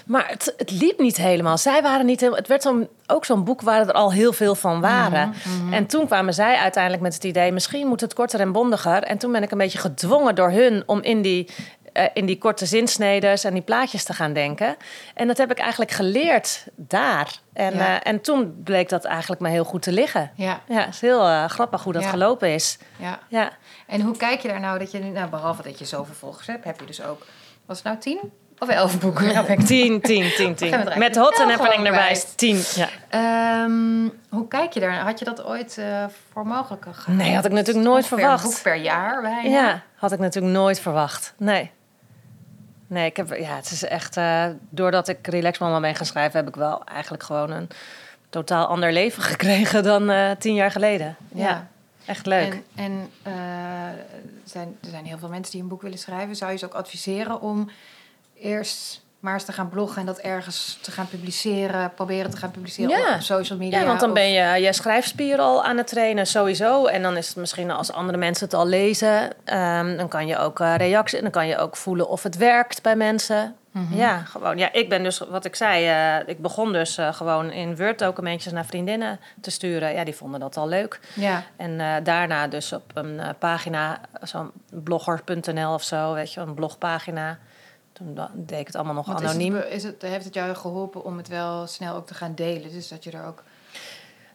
[0.07, 1.59] Maar het, het liep niet helemaal.
[1.59, 4.55] Zij waren niet helemaal, het werd zo'n, ook zo'n boek waar er al heel veel
[4.55, 5.33] van waren.
[5.71, 9.03] En toen kwamen zij uiteindelijk met het idee, misschien moet het korter en bondiger.
[9.03, 11.49] En toen ben ik een beetje gedwongen door hun om in die,
[11.93, 14.77] eh, in die korte zinsnedes en die plaatjes te gaan denken.
[15.15, 17.39] En dat heb ik eigenlijk geleerd daar.
[17.53, 18.01] En, Ja.
[18.01, 20.31] eh, en toen bleek dat eigenlijk me heel goed te liggen.
[20.35, 22.09] Ja, Ja, het is heel eh, grappig hoe dat Ja.
[22.09, 22.79] gelopen is.
[22.97, 23.19] ja.
[23.29, 23.51] Ja.
[23.87, 26.47] En hoe kijk je daar nou dat je, nu- nou, behalve dat je zoveel volgers
[26.47, 27.27] hebt, heb je dus ook,
[27.67, 28.21] was het nou tien
[28.61, 29.27] of elf boeken?
[29.47, 30.69] Ben ik- 10, 10, 10, 10.
[30.73, 32.11] Gaan we er Met hot en happening erbij bij.
[32.11, 32.63] is 10.
[32.75, 32.89] Ja.
[33.09, 34.93] Ehm, hoe kijk je daar?
[34.99, 37.17] Had je dat ooit eh, voor mogelijk gehouden?
[37.17, 38.45] Nee, had ik natuurlijk nooit verwacht.
[38.45, 39.49] Een boek per jaar bijna.
[39.49, 41.35] Ja, had ik natuurlijk nooit verwacht.
[41.37, 41.71] Nee.
[42.87, 44.17] Nee, ik heb, ja, het is echt.
[44.17, 47.69] eh, doordat ik Relax Mama ben gaan schrijven, heb ik wel eigenlijk gewoon een
[48.31, 51.17] totaal ander leven gekregen dan eh, tien jaar geleden.
[51.35, 51.67] Ja, Ja.
[52.05, 52.61] echt leuk.
[52.75, 53.33] En, en
[54.45, 56.37] zijn, er zijn heel veel mensen die een boek willen schrijven.
[56.37, 57.71] Zou je ze ook adviseren om
[58.41, 62.51] eerst maar eens te gaan bloggen en dat ergens te gaan publiceren, proberen te gaan
[62.51, 63.09] publiceren Ja.
[63.09, 63.79] op, op social media?
[63.81, 66.87] Ja, want dan of- ben je je schrijfspier al aan het trainen, sowieso.
[66.87, 70.39] En dan is het misschien als andere mensen het al lezen, ehm, dan kan je
[70.39, 73.55] ook eh, reacties, dan kan je ook voelen of het werkt bij mensen.
[73.71, 73.97] Mhm.
[73.97, 74.59] Ja, gewoon.
[74.59, 78.53] Ja, ik ben dus, wat ik zei, eh, ik begon dus eh, gewoon in Word-documentjes
[78.53, 79.93] naar vriendinnen te sturen.
[79.95, 81.01] Ja, die vonden dat al leuk.
[81.15, 87.39] Ja, En daarna dus op een pagina, zo'n blogger.nl of zo, weet je, een blogpagina.
[88.05, 89.55] Toen da- deed ik het allemaal nog want is anoniem.
[89.55, 92.73] het, is het, heeft het jou geholpen om het wel snel ook te gaan delen?
[92.73, 93.43] Dus dat je er ook...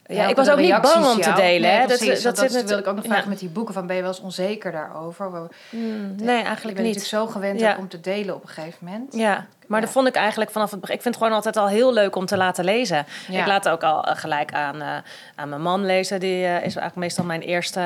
[0.06, 1.70] ja, ik was ook niet bang om te delen.
[1.70, 1.86] Nee, hè.
[1.86, 3.28] precies, dat, dat, zit dat wil ik ook nog vragen ja.
[3.28, 3.74] met die boeken.
[3.74, 5.30] Van, ben je wel eens onzeker daarover?
[5.30, 6.96] Mm, Je nee, eigenlijk bent niet.
[6.96, 7.76] natuurlijk zo gewend Ja.
[7.78, 9.14] om te delen op een gegeven moment.
[9.14, 9.84] Ja, maar Ja.
[9.84, 10.94] dat vond ik eigenlijk vanaf het begin.
[10.96, 13.06] Ik vind het gewoon altijd al heel leuk om te laten lezen.
[13.28, 13.40] Ja.
[13.40, 14.88] Ik laat ook al eh, gelijk aan, eh,
[15.34, 16.20] aan mijn man lezen.
[16.20, 17.80] Die eh, is eigenlijk meestal mijn eerste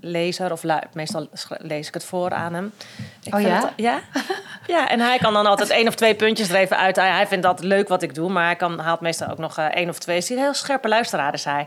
[0.00, 0.52] lezer.
[0.52, 0.62] Of
[0.92, 2.72] meestal lees ik het voor aan hem.
[3.22, 3.48] Ik Oh ja?
[3.48, 3.98] het- ja?
[4.76, 6.96] ja, en hij kan dan altijd één of twee puntjes er even uit.
[6.96, 8.30] Hij, hij vindt dat leuk wat ik doe.
[8.30, 10.16] Maar hij kan, haalt meestal ook nog één of twee.
[10.16, 11.66] Is hij een heel scherpe luisteraar, is hij.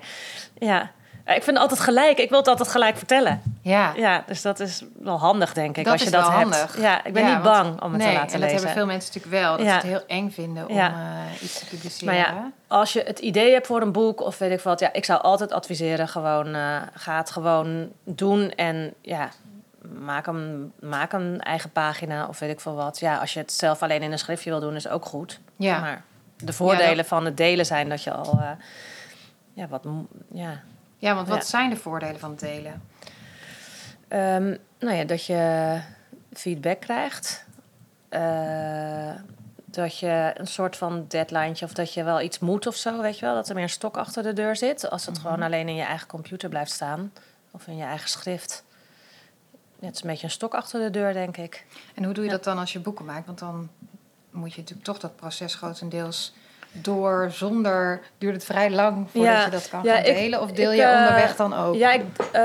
[0.58, 0.90] Ja.
[1.24, 2.18] Eh, Ik vind het altijd gelijk.
[2.18, 3.42] Ik wil het altijd gelijk vertellen.
[3.62, 6.56] Ja, Ja, dus dat is wel handig, denk ik, Dat als je dat wel hebt.
[6.56, 6.82] handig.
[6.82, 8.56] Ja, ik ben Ja, niet want- bang om het nee, te laten en dat lezen.
[8.56, 9.58] hebben veel mensen natuurlijk wel.
[9.58, 9.80] Dat Ja.
[9.80, 10.90] ze het heel eng vinden om Ja.
[10.90, 12.06] eh, iets te publiceren.
[12.14, 14.94] Maar ja, als je het idee hebt voor een boek of weet ik wat, ja,
[14.94, 19.30] ik zou altijd adviseren: gewoon eh, ga het gewoon doen en ja,
[20.00, 23.00] maak een, maak een eigen pagina of weet ik veel wat.
[23.00, 25.40] Ja, als je het zelf alleen in een schriftje wil doen, is ook goed.
[25.56, 25.80] Ja.
[25.80, 26.04] Maar
[26.38, 28.40] de voordelen dat- van het delen zijn dat je al,
[29.54, 29.84] ja, wat,
[30.32, 30.62] ja,
[31.02, 31.44] Ja, want wat Ja.
[31.44, 32.82] zijn de voordelen van het delen?
[34.08, 35.80] Ehm, nou ja, dat je
[36.34, 37.46] feedback krijgt.
[38.10, 39.12] Eh,
[39.66, 43.20] dat je een soort van deadline of dat je wel iets moet of zo, weet
[43.20, 43.36] je wel.
[43.36, 44.90] Dat er meer een stok achter de deur zit.
[44.90, 47.14] Als het gewoon alleen in je eigen computer blijft staan.
[47.52, 48.64] Of in je eigen schrift.
[49.80, 51.66] Het is een beetje een stok achter de deur, denk ik.
[51.96, 52.36] En hoe doe je Ja.
[52.36, 53.26] dat dan als je boeken maakt?
[53.26, 53.70] Want dan
[54.32, 56.34] moet je natuurlijk toch dat proces grotendeels
[56.72, 58.02] door, zonder...
[58.18, 59.46] Duurt het vrij lang voordat Ja.
[59.46, 60.42] je dat kan Ja, gaan ik- delen?
[60.42, 61.76] Of deel ik, je eh, onderweg dan ook?
[61.76, 62.42] Ja, ik, eh,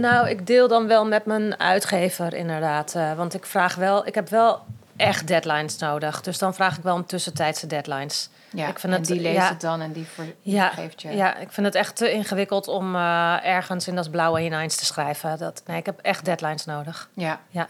[0.00, 2.94] nou, ik deel dan wel met mijn uitgever inderdaad.
[2.94, 4.60] eh, want ik vraag wel, ik heb wel
[4.96, 6.20] echt deadlines nodig.
[6.20, 8.28] Dus dan vraag ik wel om tussentijdse deadlines.
[8.50, 9.48] Ja, ik vind en het- die leest ja.
[9.48, 11.16] het dan en die, voor, Ja, geeft je...
[11.16, 15.38] Ja, ik vind het echt te ingewikkeld om ergens in dat blauwe hineins te schrijven.
[15.38, 17.08] Dat, nee, ik heb echt deadlines nodig.
[17.14, 17.40] Ja.
[17.48, 17.66] Ja.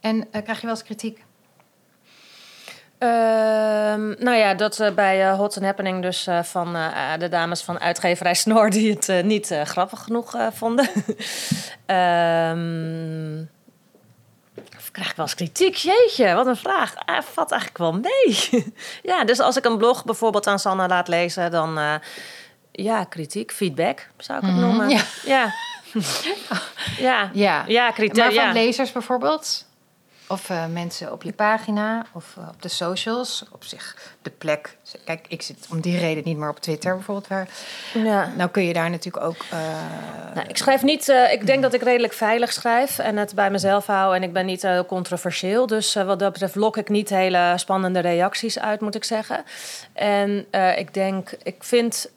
[0.00, 1.24] En krijg je wel eens kritiek?
[2.98, 6.76] Ehm, nou ja, dat eh, bij eh, Hot and Happening dus eh, van
[7.18, 8.70] de dames van uitgeverij Snor...
[8.70, 10.88] die het niet grappig genoeg vonden.
[11.86, 13.40] Ehm,
[14.76, 15.74] of krijg ik wel eens kritiek?
[15.74, 16.94] Jeetje, wat een vraag.
[16.96, 18.48] Ah, valt eigenlijk wel mee.
[19.12, 21.50] ja, dus als ik een blog bijvoorbeeld aan Sanne laat lezen...
[21.50, 21.78] dan
[22.72, 24.88] ja, kritiek, feedback zou ik het Mhm, noemen.
[24.88, 25.02] ja.
[25.24, 25.52] Ja.
[26.98, 27.30] ja.
[27.32, 27.64] Ja.
[27.66, 28.16] Ja, kritiek.
[28.16, 28.52] Maar van ja.
[28.52, 29.65] lezers bijvoorbeeld?
[30.28, 33.44] Of eh, mensen op je pagina of eh, op de socials?
[33.52, 34.76] Op zich de plek.
[35.04, 37.28] Kijk, ik zit om die reden niet meer op Twitter bijvoorbeeld.
[37.28, 37.48] Waar,
[37.94, 38.32] ja.
[38.36, 39.44] nou kun je daar natuurlijk ook...
[39.50, 39.58] eh,
[40.34, 41.08] Nou, ik schrijf niet.
[41.30, 44.16] ik denk dat ik redelijk veilig schrijf en het bij mezelf hou.
[44.16, 45.66] En ik ben niet heel controversieel.
[45.66, 49.44] Dus wat dat betreft lok ik niet hele spannende reacties uit, moet ik zeggen.
[49.92, 52.10] En ik denk, ik vind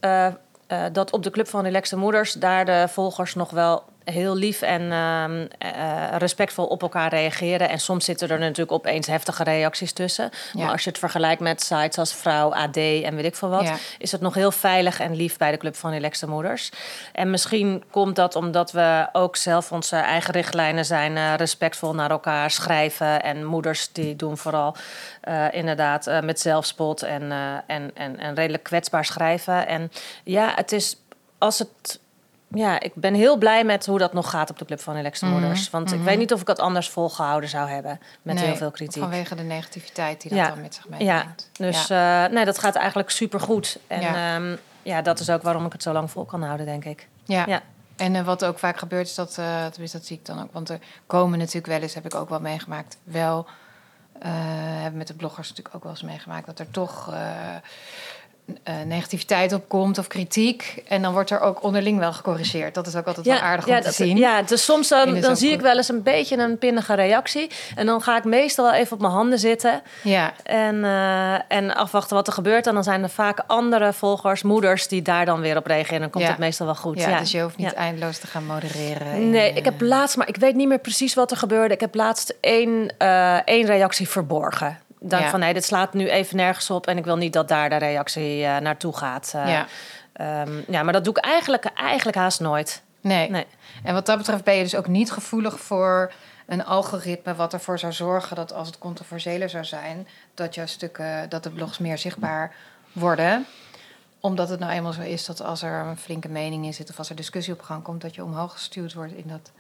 [0.92, 4.92] dat op de Club van Relaxte Moeders daar de volgers nog wel heel lief en
[4.92, 7.70] ehm, eh, respectvol op elkaar reageren.
[7.70, 10.30] En soms zitten er natuurlijk opeens heftige reacties tussen.
[10.54, 10.64] Ja.
[10.64, 13.64] Maar als je het vergelijkt met sites als Vrouw, AD en weet ik veel wat,
[13.64, 13.76] Ja.
[13.98, 16.72] is het nog heel veilig en lief bij de Club van Relaxte Moeders.
[17.14, 22.12] En misschien komt dat omdat we ook zelf onze eigen richtlijnen zijn, eh, respectvol naar
[22.12, 23.22] elkaar schrijven.
[23.22, 24.76] En moeders die doen vooral
[25.22, 27.32] eh, inderdaad met zelfspot en,
[27.68, 29.68] en, en, en redelijk kwetsbaar schrijven.
[29.68, 29.92] En
[30.24, 30.98] ja, het is
[31.38, 32.00] als het.
[32.54, 35.26] Ja, ik ben heel blij met hoe dat nog gaat op de Club van Relaxte
[35.26, 35.70] Mhm, Moeders.
[35.70, 36.06] Want ik mhm.
[36.08, 39.02] weet niet of ik het anders volgehouden zou hebben met Nee, heel veel kritiek.
[39.02, 40.48] Vanwege de negativiteit die dat Ja.
[40.50, 41.50] dan met zich Ja, meebrengt.
[41.54, 43.80] dus eh, nee, dat gaat eigenlijk supergoed.
[43.88, 44.38] En Ja.
[44.38, 44.56] ja.
[44.84, 47.08] ja, dat is ook waarom ik het zo lang vol kan houden, denk ik.
[47.24, 47.44] Ja.
[47.48, 47.62] Ja.
[47.96, 50.54] En eh, wat ook vaak gebeurt is dat, eh tenminste dat zie ik dan ook,
[50.54, 53.48] want er komen natuurlijk wel eens, heb ik ook wel meegemaakt, wel
[54.80, 57.14] hebben met de bloggers natuurlijk ook wel eens meegemaakt dat er toch
[58.86, 60.84] negativiteit op komt of kritiek.
[60.88, 62.74] En dan wordt er ook onderling wel gecorrigeerd.
[62.74, 64.18] Dat is ook altijd wel aardig om te dat- zien.
[64.18, 67.50] Ja, dus soms En dan, dan zie ik wel eens een beetje een pinnige reactie.
[67.76, 69.82] En dan ga ik meestal wel even op mijn handen zitten.
[70.04, 70.34] ja.
[70.44, 72.68] En, eh, en afwachten wat er gebeurt.
[72.68, 76.00] En dan zijn er vaak andere volgers, moeders, die daar dan weer op reageren.
[76.00, 76.30] Dan komt Ja.
[76.30, 77.00] het meestal wel goed.
[77.00, 79.30] Ja, dus je hoeft niet eindeloos te gaan modereren.
[79.30, 81.74] Nee, eh, ik heb laatst, maar ik weet niet meer precies wat er gebeurde.
[81.74, 84.78] Ik heb laatst één, eh, één reactie verborgen.
[85.00, 85.30] Dan Ja.
[85.30, 87.76] van nee, dit slaat nu even nergens op en ik wil niet dat daar de
[87.76, 89.32] reactie eh, naartoe gaat.
[89.36, 89.68] Eh, Ja.
[90.14, 92.82] ehm, ja, maar dat doe ik eigenlijk, eigenlijk haast nooit.
[93.02, 93.30] Nee.
[93.30, 93.46] Nee.
[93.84, 96.12] En wat dat betreft ben je dus ook niet gevoelig voor
[96.48, 101.30] een algoritme wat ervoor zou zorgen dat als het controversiëler zou zijn, dat jouw stukken,
[101.30, 102.54] dat de blogs meer zichtbaar
[102.92, 103.46] worden.
[104.20, 106.98] Omdat het nou eenmaal zo is dat als er een flinke mening in zit of
[106.98, 109.52] als er discussie op gang komt, dat je omhoog gestuurd wordt in dat.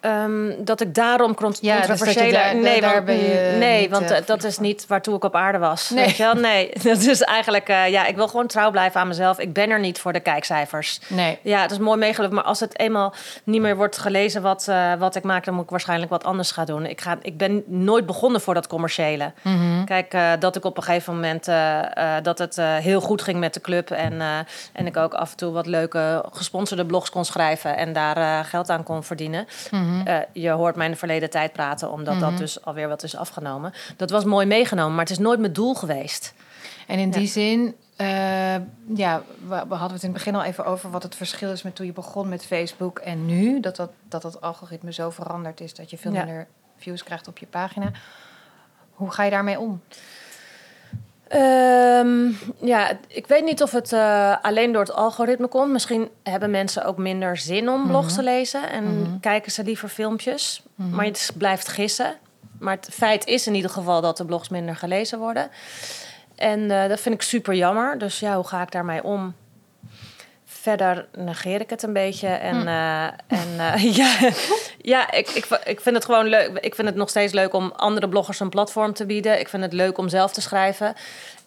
[0.00, 2.32] Ehm, dat ik daarom Ja, dus controversiële...
[2.32, 5.24] daar- nee, daar want, je nee, niet, want eh, eh, dat is niet waartoe ik
[5.24, 5.90] op aarde was.
[5.90, 6.04] Nee.
[6.04, 6.34] Weet je wel?
[6.34, 7.68] Nee, dat is eigenlijk...
[7.68, 9.38] eh, ja, ik wil gewoon trouw blijven aan mezelf.
[9.38, 11.00] Ik ben er niet voor de kijkcijfers.
[11.08, 11.38] Nee.
[11.42, 12.32] Ja, het is mooi meegelukt.
[12.32, 15.44] Maar als het eenmaal niet meer wordt gelezen wat, wat ik maak...
[15.44, 16.86] dan moet ik waarschijnlijk wat anders gaan doen.
[16.86, 19.32] Ik, ga, ik ben nooit begonnen voor dat commerciële.
[19.42, 19.84] Mhm.
[19.84, 21.44] Kijk, dat ik op een gegeven moment...
[22.22, 23.90] dat het heel goed ging met de club.
[23.90, 24.20] En,
[24.72, 27.76] en ik ook af en toe wat leuke gesponsorde blogs kon schrijven...
[27.76, 29.46] en daar geld aan kon verdienen.
[29.96, 30.06] Mhm.
[30.06, 31.90] Eh, je hoort mij in de verleden tijd praten...
[31.90, 32.22] omdat Mhm.
[32.22, 33.72] dat dus alweer wat is afgenomen.
[33.96, 36.34] Dat was mooi meegenomen, maar het is nooit mijn doel geweest.
[36.86, 38.54] En in die zin, eh,
[38.94, 41.62] ja, we, we hadden het in het begin al even over wat het verschil is
[41.62, 43.60] met toen je begon met Facebook en nu.
[43.60, 46.24] Dat dat, dat, dat algoritme zo veranderd is dat je veel Ja.
[46.24, 47.90] minder views krijgt op je pagina.
[48.92, 49.82] Hoe ga je daarmee om?
[51.30, 52.28] Ehm,
[52.60, 55.70] ja, ik weet niet of het eh, alleen door het algoritme komt.
[55.72, 58.14] Misschien hebben mensen ook minder zin om blogs Mhm.
[58.16, 59.20] te lezen en Mhm.
[59.20, 60.62] kijken ze liever filmpjes.
[60.74, 60.90] Mhm.
[60.94, 62.14] Maar het blijft gissen.
[62.58, 65.48] Maar het feit is in ieder geval dat de blogs minder gelezen worden.
[66.36, 67.98] En eh, dat vind ik super jammer.
[67.98, 69.34] Dus ja, hoe ga ik daarmee om?
[70.60, 72.28] Verder negeer ik het een beetje.
[72.28, 72.66] En, Hm.
[72.68, 74.30] eh, en eh, ja,
[74.78, 76.58] ja ik, ik, ik vind het gewoon leuk.
[76.60, 79.40] Ik vind het nog steeds leuk om andere bloggers een platform te bieden.
[79.40, 80.94] Ik vind het leuk om zelf te schrijven.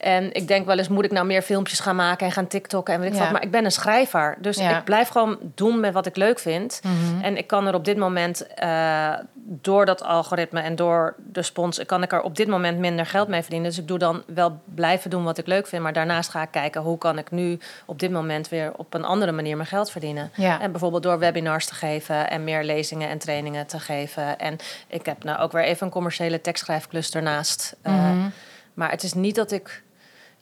[0.03, 2.93] En ik denk wel eens, moet ik nou meer filmpjes gaan maken en gaan TikTokken
[2.93, 3.21] en weet ik Ja.
[3.21, 3.31] wat.
[3.31, 4.35] Maar ik ben een schrijver.
[4.39, 4.77] Dus Ja.
[4.77, 6.81] ik blijf gewoon doen met wat ik leuk vind.
[7.21, 9.13] En ik kan er op dit moment, eh,
[9.45, 13.27] door dat algoritme en door de spons, kan ik er op dit moment minder geld
[13.27, 13.69] mee verdienen.
[13.69, 15.83] Dus ik doe dan wel blijven doen wat ik leuk vind.
[15.83, 19.05] Maar daarnaast ga ik kijken, hoe kan ik nu op dit moment weer op een
[19.05, 20.31] andere manier mijn geld verdienen.
[20.35, 20.61] Ja.
[20.61, 24.39] En bijvoorbeeld door webinars te geven en meer lezingen en trainingen te geven.
[24.39, 27.75] En ik heb nou ook weer even een commerciële tekstschrijfcluster naast.
[27.81, 28.27] Eh, Mhm.
[28.73, 29.83] maar het is niet dat ik...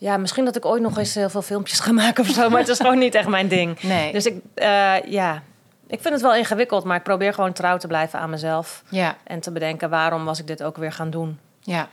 [0.01, 2.49] Ja, misschien dat ik ooit nog eens heel veel filmpjes ga maken of zo.
[2.49, 3.81] Maar het is gewoon niet echt mijn ding.
[3.81, 4.11] Nee.
[4.11, 5.43] Dus ik, eh, ja,
[5.87, 8.83] ik vind het wel ingewikkeld, maar ik probeer gewoon trouw te blijven aan mezelf.
[8.89, 11.39] ja, En te bedenken, waarom was ik dit ook weer gaan doen?
[11.59, 11.87] ja.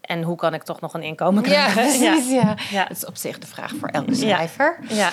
[0.00, 1.82] En hoe kan ik toch nog een inkomen Ja, krijgen?
[1.82, 2.30] precies.
[2.30, 2.54] Ja.
[2.70, 2.84] Ja.
[2.84, 4.78] Dat is op zich de vraag voor elke schrijver.
[4.88, 5.10] Ja.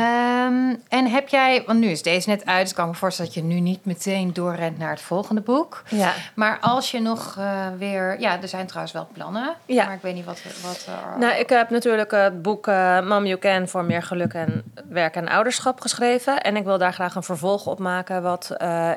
[0.00, 3.32] Ehm, en heb jij, want nu is deze net uit, dus ik kan me voorstellen
[3.32, 5.82] dat je nu niet meteen doorrent naar het volgende boek.
[5.88, 6.12] Ja.
[6.34, 9.84] Maar als je nog eh, weer, ja, er zijn trouwens wel plannen, Ja.
[9.84, 10.88] maar ik weet niet wat, wat.
[11.18, 15.14] Nou, ik heb natuurlijk het boek eh Mom You Can voor meer geluk en werk
[15.16, 16.40] en ouderschap geschreven.
[16.42, 18.90] En ik wil daar graag een vervolg op maken, wat eh,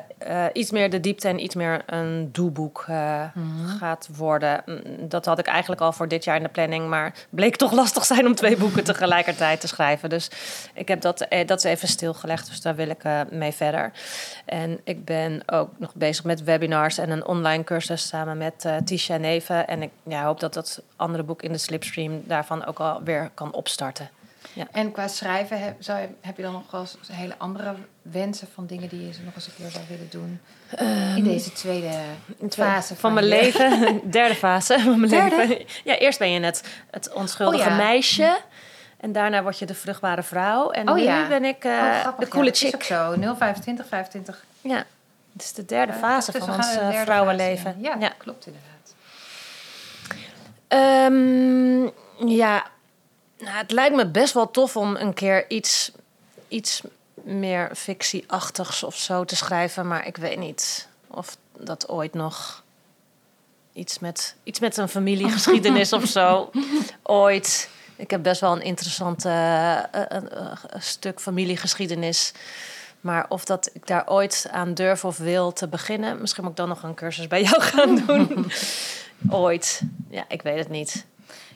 [0.52, 2.84] iets meer de diepte en iets meer een doeboek
[3.34, 3.66] Mhm.
[3.78, 4.62] gaat worden.
[4.66, 7.72] Mm, Dat had ik eigenlijk al voor dit jaar in de planning, maar bleek toch
[7.80, 10.08] lastig zijn om twee boeken tegelijkertijd te schrijven.
[10.08, 10.30] Dus
[10.74, 13.92] ik heb dat, eh, dat is even stilgelegd, dus daar wil ik eh, mee verder.
[14.44, 18.76] En ik ben ook nog bezig met webinars en een online cursus samen met eh
[18.76, 19.68] Tisha Neven.
[19.68, 23.52] En ik ja, hoop dat dat andere boek in de slipstream daarvan ook alweer kan
[23.52, 24.10] opstarten.
[24.72, 28.48] En qua schrijven, heb, zou je, heb je dan nog wel eens hele andere wensen
[28.54, 30.40] van dingen die je nog eens een keer zou willen doen?
[31.16, 31.90] in deze tweede
[32.50, 35.36] fase van, mijn je- leven, derde fase van mijn Derde?
[35.36, 35.64] leven.
[35.84, 37.76] Ja, eerst ben je het, het onschuldige Oh ja.
[37.76, 38.38] meisje.
[39.00, 40.70] En daarna word je de vruchtbare vrouw.
[40.70, 41.28] En Oh nu ja.
[41.28, 42.82] ben ik eh, Oh, grappig, de coole ja, chick.
[42.82, 43.14] zo.
[43.36, 44.84] 025, 25 Ja,
[45.32, 47.76] het is de derde Eh, fase dus van ons de eh, vrouwenleven.
[47.82, 47.98] fase.
[48.00, 48.94] Ja, klopt inderdaad.
[50.68, 51.82] Ehm,
[52.30, 52.64] ja,
[53.38, 55.92] nou, het lijkt me best wel tof om een keer iets,
[56.48, 56.82] iets
[57.14, 59.88] meer fictieachtigs of zo te schrijven.
[59.88, 62.62] Maar ik weet niet of dat ooit nog
[63.72, 66.50] iets met, iets met een familiegeschiedenis of zo.
[67.02, 67.70] Ooit.
[68.00, 72.32] Ik heb best wel een interessant eh, eh, eh, stuk familiegeschiedenis.
[73.00, 76.20] Maar of dat ik daar ooit aan durf of wil te beginnen.
[76.20, 78.52] Misschien moet ik dan nog een cursus bij jou gaan doen.
[79.30, 79.82] ooit.
[80.10, 81.06] Ja, ik weet het niet.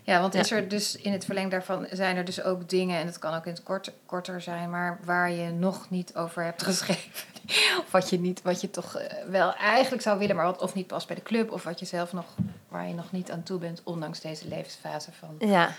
[0.05, 3.07] Ja, want is er dus in het verleng daarvan zijn er dus ook dingen, en
[3.07, 6.63] dat kan ook in het kort, korter zijn, maar waar je nog niet over hebt
[6.63, 7.11] geschreven.
[7.81, 10.75] of wat je niet, wat je toch eh, wel eigenlijk zou willen, maar wat of
[10.75, 12.25] niet past bij de club, of wat je zelf nog,
[12.69, 15.49] waar je nog niet aan toe bent, ondanks deze levensfase van.
[15.49, 15.71] Ja.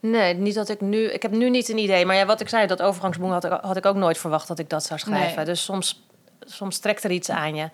[0.00, 1.10] Nee, niet dat ik nu...
[1.10, 2.06] Ik heb nu niet een idee.
[2.06, 4.58] Maar ja, wat ik zei, dat overgangsboek had ik, had ik ook nooit verwacht dat
[4.58, 5.36] ik dat zou schrijven.
[5.36, 5.44] Nee.
[5.44, 6.06] Dus soms,
[6.44, 7.68] soms trekt er iets aan je.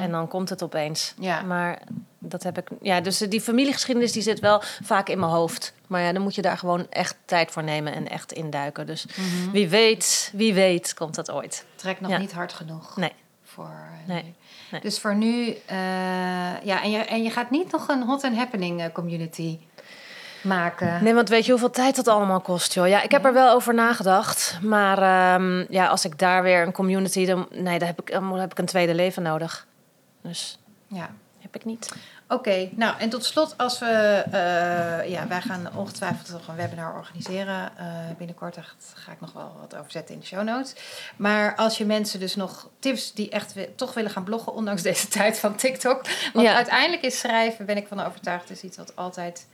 [0.00, 1.14] En dan komt het opeens.
[1.18, 1.42] Ja.
[1.42, 1.82] Maar
[2.18, 2.68] dat heb ik...
[2.80, 5.72] Ja, dus die familiegeschiedenis die zit wel vaak in mijn hoofd.
[5.86, 8.86] Maar ja, dan moet je daar gewoon echt tijd voor nemen en echt induiken.
[8.86, 9.06] Dus
[9.52, 11.64] wie weet, wie weet, komt dat ooit.
[11.74, 12.18] Trek nog Ja.
[12.18, 12.96] niet hard genoeg.
[12.96, 13.12] Nee.
[13.44, 13.74] Voor,
[14.06, 14.08] eh.
[14.08, 14.34] Nee.
[14.82, 15.76] Dus voor nu, eh,
[16.62, 19.58] ja, en je, en je gaat niet nog een hot and happening eh, community
[20.42, 21.04] maken.
[21.04, 22.88] Nee, want weet je hoeveel tijd dat allemaal kost, joh?
[22.88, 24.58] Ja, ik heb er wel over nagedacht.
[24.62, 27.26] Maar ehm, ja, als ik daar weer een community...
[27.26, 29.66] Dan, nee, dan heb ik, dan heb ik een tweede leven nodig.
[30.22, 31.10] Dus Ja.
[31.38, 31.88] heb ik niet.
[32.28, 33.86] Oké, nou en tot slot, als we,
[34.30, 37.70] eh, ja, wij gaan ongetwijfeld nog een webinar organiseren.
[37.76, 37.86] Eh,
[38.18, 40.74] binnenkort daar ga ik nog wel wat over zetten in de show notes.
[41.16, 45.08] Maar als je mensen dus nog tips die echt toch willen gaan bloggen, ondanks deze
[45.08, 46.00] tijd van TikTok.
[46.32, 46.54] Want Ja.
[46.54, 49.46] uiteindelijk is schrijven, ben ik van overtuigd, is iets wat altijd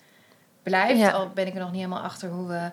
[0.71, 0.99] blijft.
[1.01, 1.11] Ja.
[1.11, 2.71] Al ben ik er nog niet helemaal achter hoe we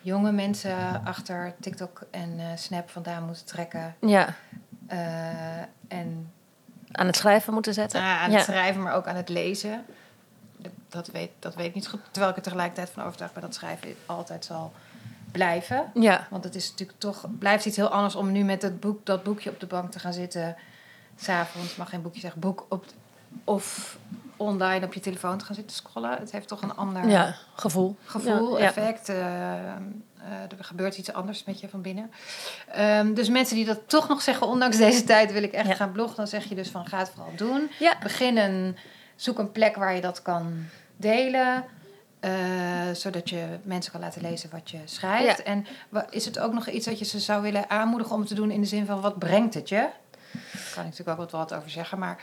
[0.00, 3.94] jonge mensen achter TikTok en eh, Snap vandaan moeten trekken.
[4.00, 4.34] Ja,
[4.86, 6.32] Eh, en
[6.92, 8.00] aan het schrijven moeten zetten.
[8.00, 8.36] ja, aan ja.
[8.36, 9.84] het schrijven, maar ook aan het lezen.
[10.88, 12.00] Dat weet, dat weet ik niet goed.
[12.10, 14.72] Terwijl ik er tegelijkertijd van overtuigd ben dat schrijven altijd zal
[15.32, 15.90] blijven.
[15.94, 19.06] Ja, Want het is natuurlijk toch, blijft iets heel anders om nu met het boek,
[19.06, 20.56] dat boekje op de bank te gaan zitten.
[21.16, 22.84] S'avonds, mag geen boekje zeggen, boek op,
[23.44, 23.96] of
[24.36, 26.10] online op je telefoon te gaan zitten scrollen.
[26.10, 27.96] Het heeft toch een ander ja, gevoel.
[28.04, 29.08] gevoel, effect.
[29.08, 29.72] eh, eh,
[30.58, 32.10] er gebeurt iets anders met je van binnen.
[32.72, 35.92] Ehm, dus mensen die dat toch nog zeggen, ondanks deze tijd wil ik echt gaan
[35.92, 36.16] bloggen.
[36.16, 37.70] Dan zeg je dus van ga het vooral doen.
[37.78, 37.96] Ja.
[38.02, 38.76] Begin een,
[39.16, 40.64] zoek een plek waar je dat kan
[40.96, 41.64] delen.
[42.20, 42.30] eh,
[42.92, 45.38] zodat je mensen kan laten lezen wat je schrijft.
[45.38, 45.44] Ja.
[45.44, 45.66] En
[46.10, 48.60] is het ook nog iets dat je ze zou willen aanmoedigen om te doen in
[48.60, 49.76] de zin van wat brengt het je?
[50.32, 52.22] Daar kan ik natuurlijk ook wat, wat over zeggen, maar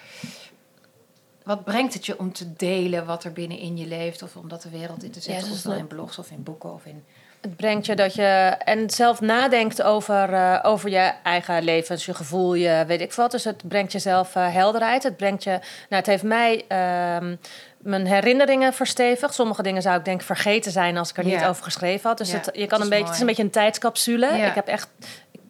[1.43, 4.61] wat brengt het je om te delen wat er binnenin je leeft of om dat
[4.61, 5.43] de wereld in te zetten?
[5.43, 7.03] Ja, dat of dan in blogs of in boeken of in.
[7.43, 12.13] Het brengt je dat je en zelf nadenkt over, eh, over je eigen levens, je
[12.13, 13.31] gevoel, je weet ik wat.
[13.31, 15.03] Dus het brengt jezelf eh helderheid.
[15.03, 15.49] Het brengt je.
[15.49, 17.35] Nou, het heeft mij ehm,
[17.77, 19.33] mijn herinneringen verstevigd.
[19.33, 22.17] Sommige dingen zou ik denk vergeten zijn als ik er niet over geschreven had.
[22.17, 23.03] Dus het, je kan is een beetje, mooi.
[23.03, 24.27] het is een beetje een tijdscapsule.
[24.27, 24.89] Ik heb echt.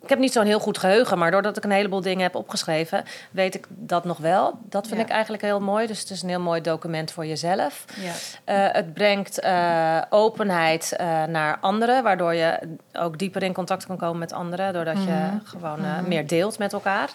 [0.04, 3.04] Ik heb niet zo'n heel goed geheugen, maar doordat ik een heleboel dingen heb opgeschreven,
[3.32, 4.58] weet ik dat nog wel.
[4.70, 5.06] Dat vind Ja.
[5.06, 5.88] ik eigenlijk heel mooi.
[5.88, 7.86] Dus het is een heel mooi document voor jezelf.
[7.96, 8.12] Ja.
[8.44, 12.60] Eh, het brengt eh, openheid eh, naar anderen, waardoor je
[12.94, 15.38] ook dieper in contact kan komen met anderen, doordat je Mhm.
[15.44, 17.10] gewoon eh, meer deelt met elkaar.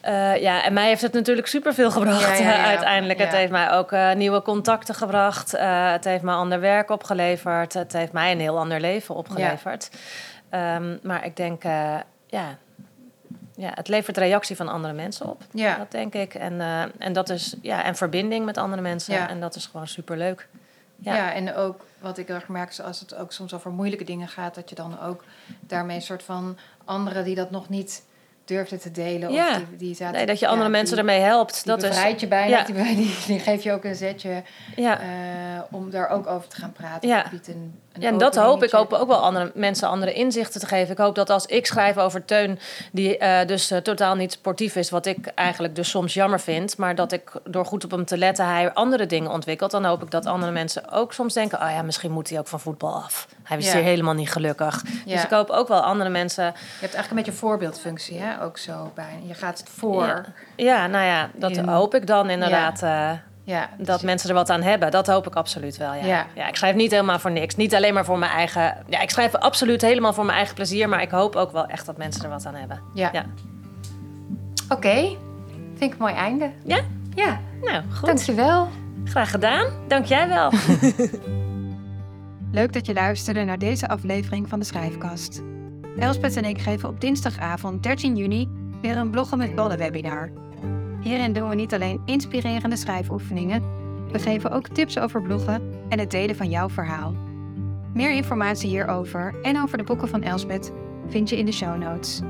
[0.00, 2.64] Eh, ja, en mij heeft het natuurlijk superveel gebracht Ja, ja, ja.
[2.64, 3.18] uiteindelijk.
[3.18, 5.52] Het heeft mij ook nieuwe contacten gebracht.
[5.58, 7.72] Het heeft me ander werk opgeleverd.
[7.74, 9.88] Het heeft mij een heel ander leven opgeleverd.
[10.56, 12.58] Ehm, maar ik denk, eh, ja,
[13.56, 15.42] ja, het levert reactie van andere mensen op.
[15.52, 15.76] Ja.
[15.76, 16.34] Dat denk ik.
[16.34, 19.14] En, eh, en dat is ja, en verbinding met andere mensen.
[19.14, 19.28] Ja.
[19.28, 20.48] En dat is gewoon superleuk.
[20.98, 21.14] Ja.
[21.14, 21.32] Ja.
[21.32, 24.28] en ook wat ik heel erg merk, is als het ook soms over moeilijke dingen
[24.28, 25.24] gaat, dat je dan ook
[25.60, 28.02] daarmee een soort van anderen die dat nog niet
[28.44, 29.32] durfden te delen.
[29.32, 29.50] Ja.
[29.50, 31.54] Of die, die zaten, Nee, dat je andere ja, mensen ermee helpt.
[31.54, 32.64] Die dat is, bevrijdt je bijna, ja.
[32.64, 34.42] die, die, die geef je ook een zetje
[34.76, 35.00] ja.
[35.00, 35.06] eh,
[35.70, 37.08] om daar ook over te gaan praten.
[37.08, 37.22] Ja.
[37.22, 38.70] Het biedt een, een Ja, en dat hoop ik.
[38.70, 40.92] hoop ook wel andere mensen andere inzichten te geven.
[40.92, 42.58] Ik hoop dat als ik schrijf over Teun,
[42.92, 46.76] die eh, dus eh, totaal niet sportief is, wat ik eigenlijk dus soms jammer vind,
[46.76, 50.02] maar dat ik door goed op hem te letten hij andere dingen ontwikkelt, dan hoop
[50.02, 52.94] ik dat andere mensen ook soms denken: oh ja, misschien moet hij ook van voetbal
[52.94, 53.28] af.
[53.42, 53.72] Hij is Ja.
[53.72, 54.82] hier helemaal niet gelukkig.
[55.04, 55.14] Ja.
[55.14, 56.44] Dus ik hoop ook wel andere mensen.
[56.44, 58.42] Je hebt eigenlijk een beetje een voorbeeldfunctie, hè?
[58.44, 59.22] ook zo bij.
[59.26, 60.04] Je gaat voor.
[60.06, 60.24] Ja,
[60.56, 62.82] ja, nou ja, dat In- hoop ik dan inderdaad.
[62.82, 63.10] eh,
[63.46, 64.90] Ja, dat dus- mensen er wat aan hebben.
[64.90, 65.94] Dat hoop ik absoluut wel.
[65.94, 66.04] Ja.
[66.04, 66.26] Ja.
[66.34, 66.48] Ja.
[66.48, 67.56] ik schrijf niet helemaal voor niks.
[67.56, 68.76] Niet alleen maar voor mijn eigen.
[68.88, 70.88] Ja, ik schrijf absoluut helemaal voor mijn eigen plezier.
[70.88, 72.80] Maar ik hoop ook wel echt dat mensen er wat aan hebben.
[72.94, 73.10] Ja.
[73.12, 73.24] Ja.
[74.68, 74.94] Oké,
[75.74, 76.50] vind ik een mooi einde.
[76.64, 76.80] Ja?
[77.14, 78.06] Ja, Nou, goed.
[78.06, 78.68] dankjewel.
[79.04, 79.66] Graag gedaan.
[79.88, 80.50] Dank jij wel.
[82.52, 85.42] Leuk dat je luisterde naar deze aflevering van de Schrijfkast.
[85.98, 88.48] Elspeth en ik geven op dinsdagavond 13 juni
[88.82, 90.30] weer een Bloggen met Ballen webinar.
[91.06, 93.62] Hierin doen we niet alleen inspirerende schrijfoefeningen,
[94.12, 97.14] we geven ook tips over bloggen en het delen van jouw verhaal.
[97.94, 100.72] Meer informatie hierover en over de boeken van Elsbeth
[101.08, 102.20] vind je in de show notes.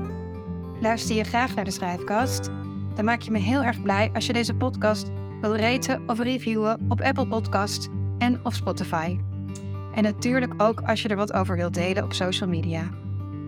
[0.81, 2.49] Luister je graag naar de schrijfkast?
[2.95, 5.11] Dan maak je me heel erg blij als je deze podcast
[5.41, 9.17] wil raten of reviewen op Apple Podcasts en of Spotify.
[9.93, 12.89] En natuurlijk ook als je er wat over wilt delen op social media.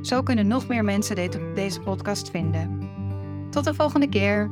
[0.01, 2.89] Zo kunnen nog meer mensen deze podcast vinden.
[3.49, 4.49] Tot de volgende keer.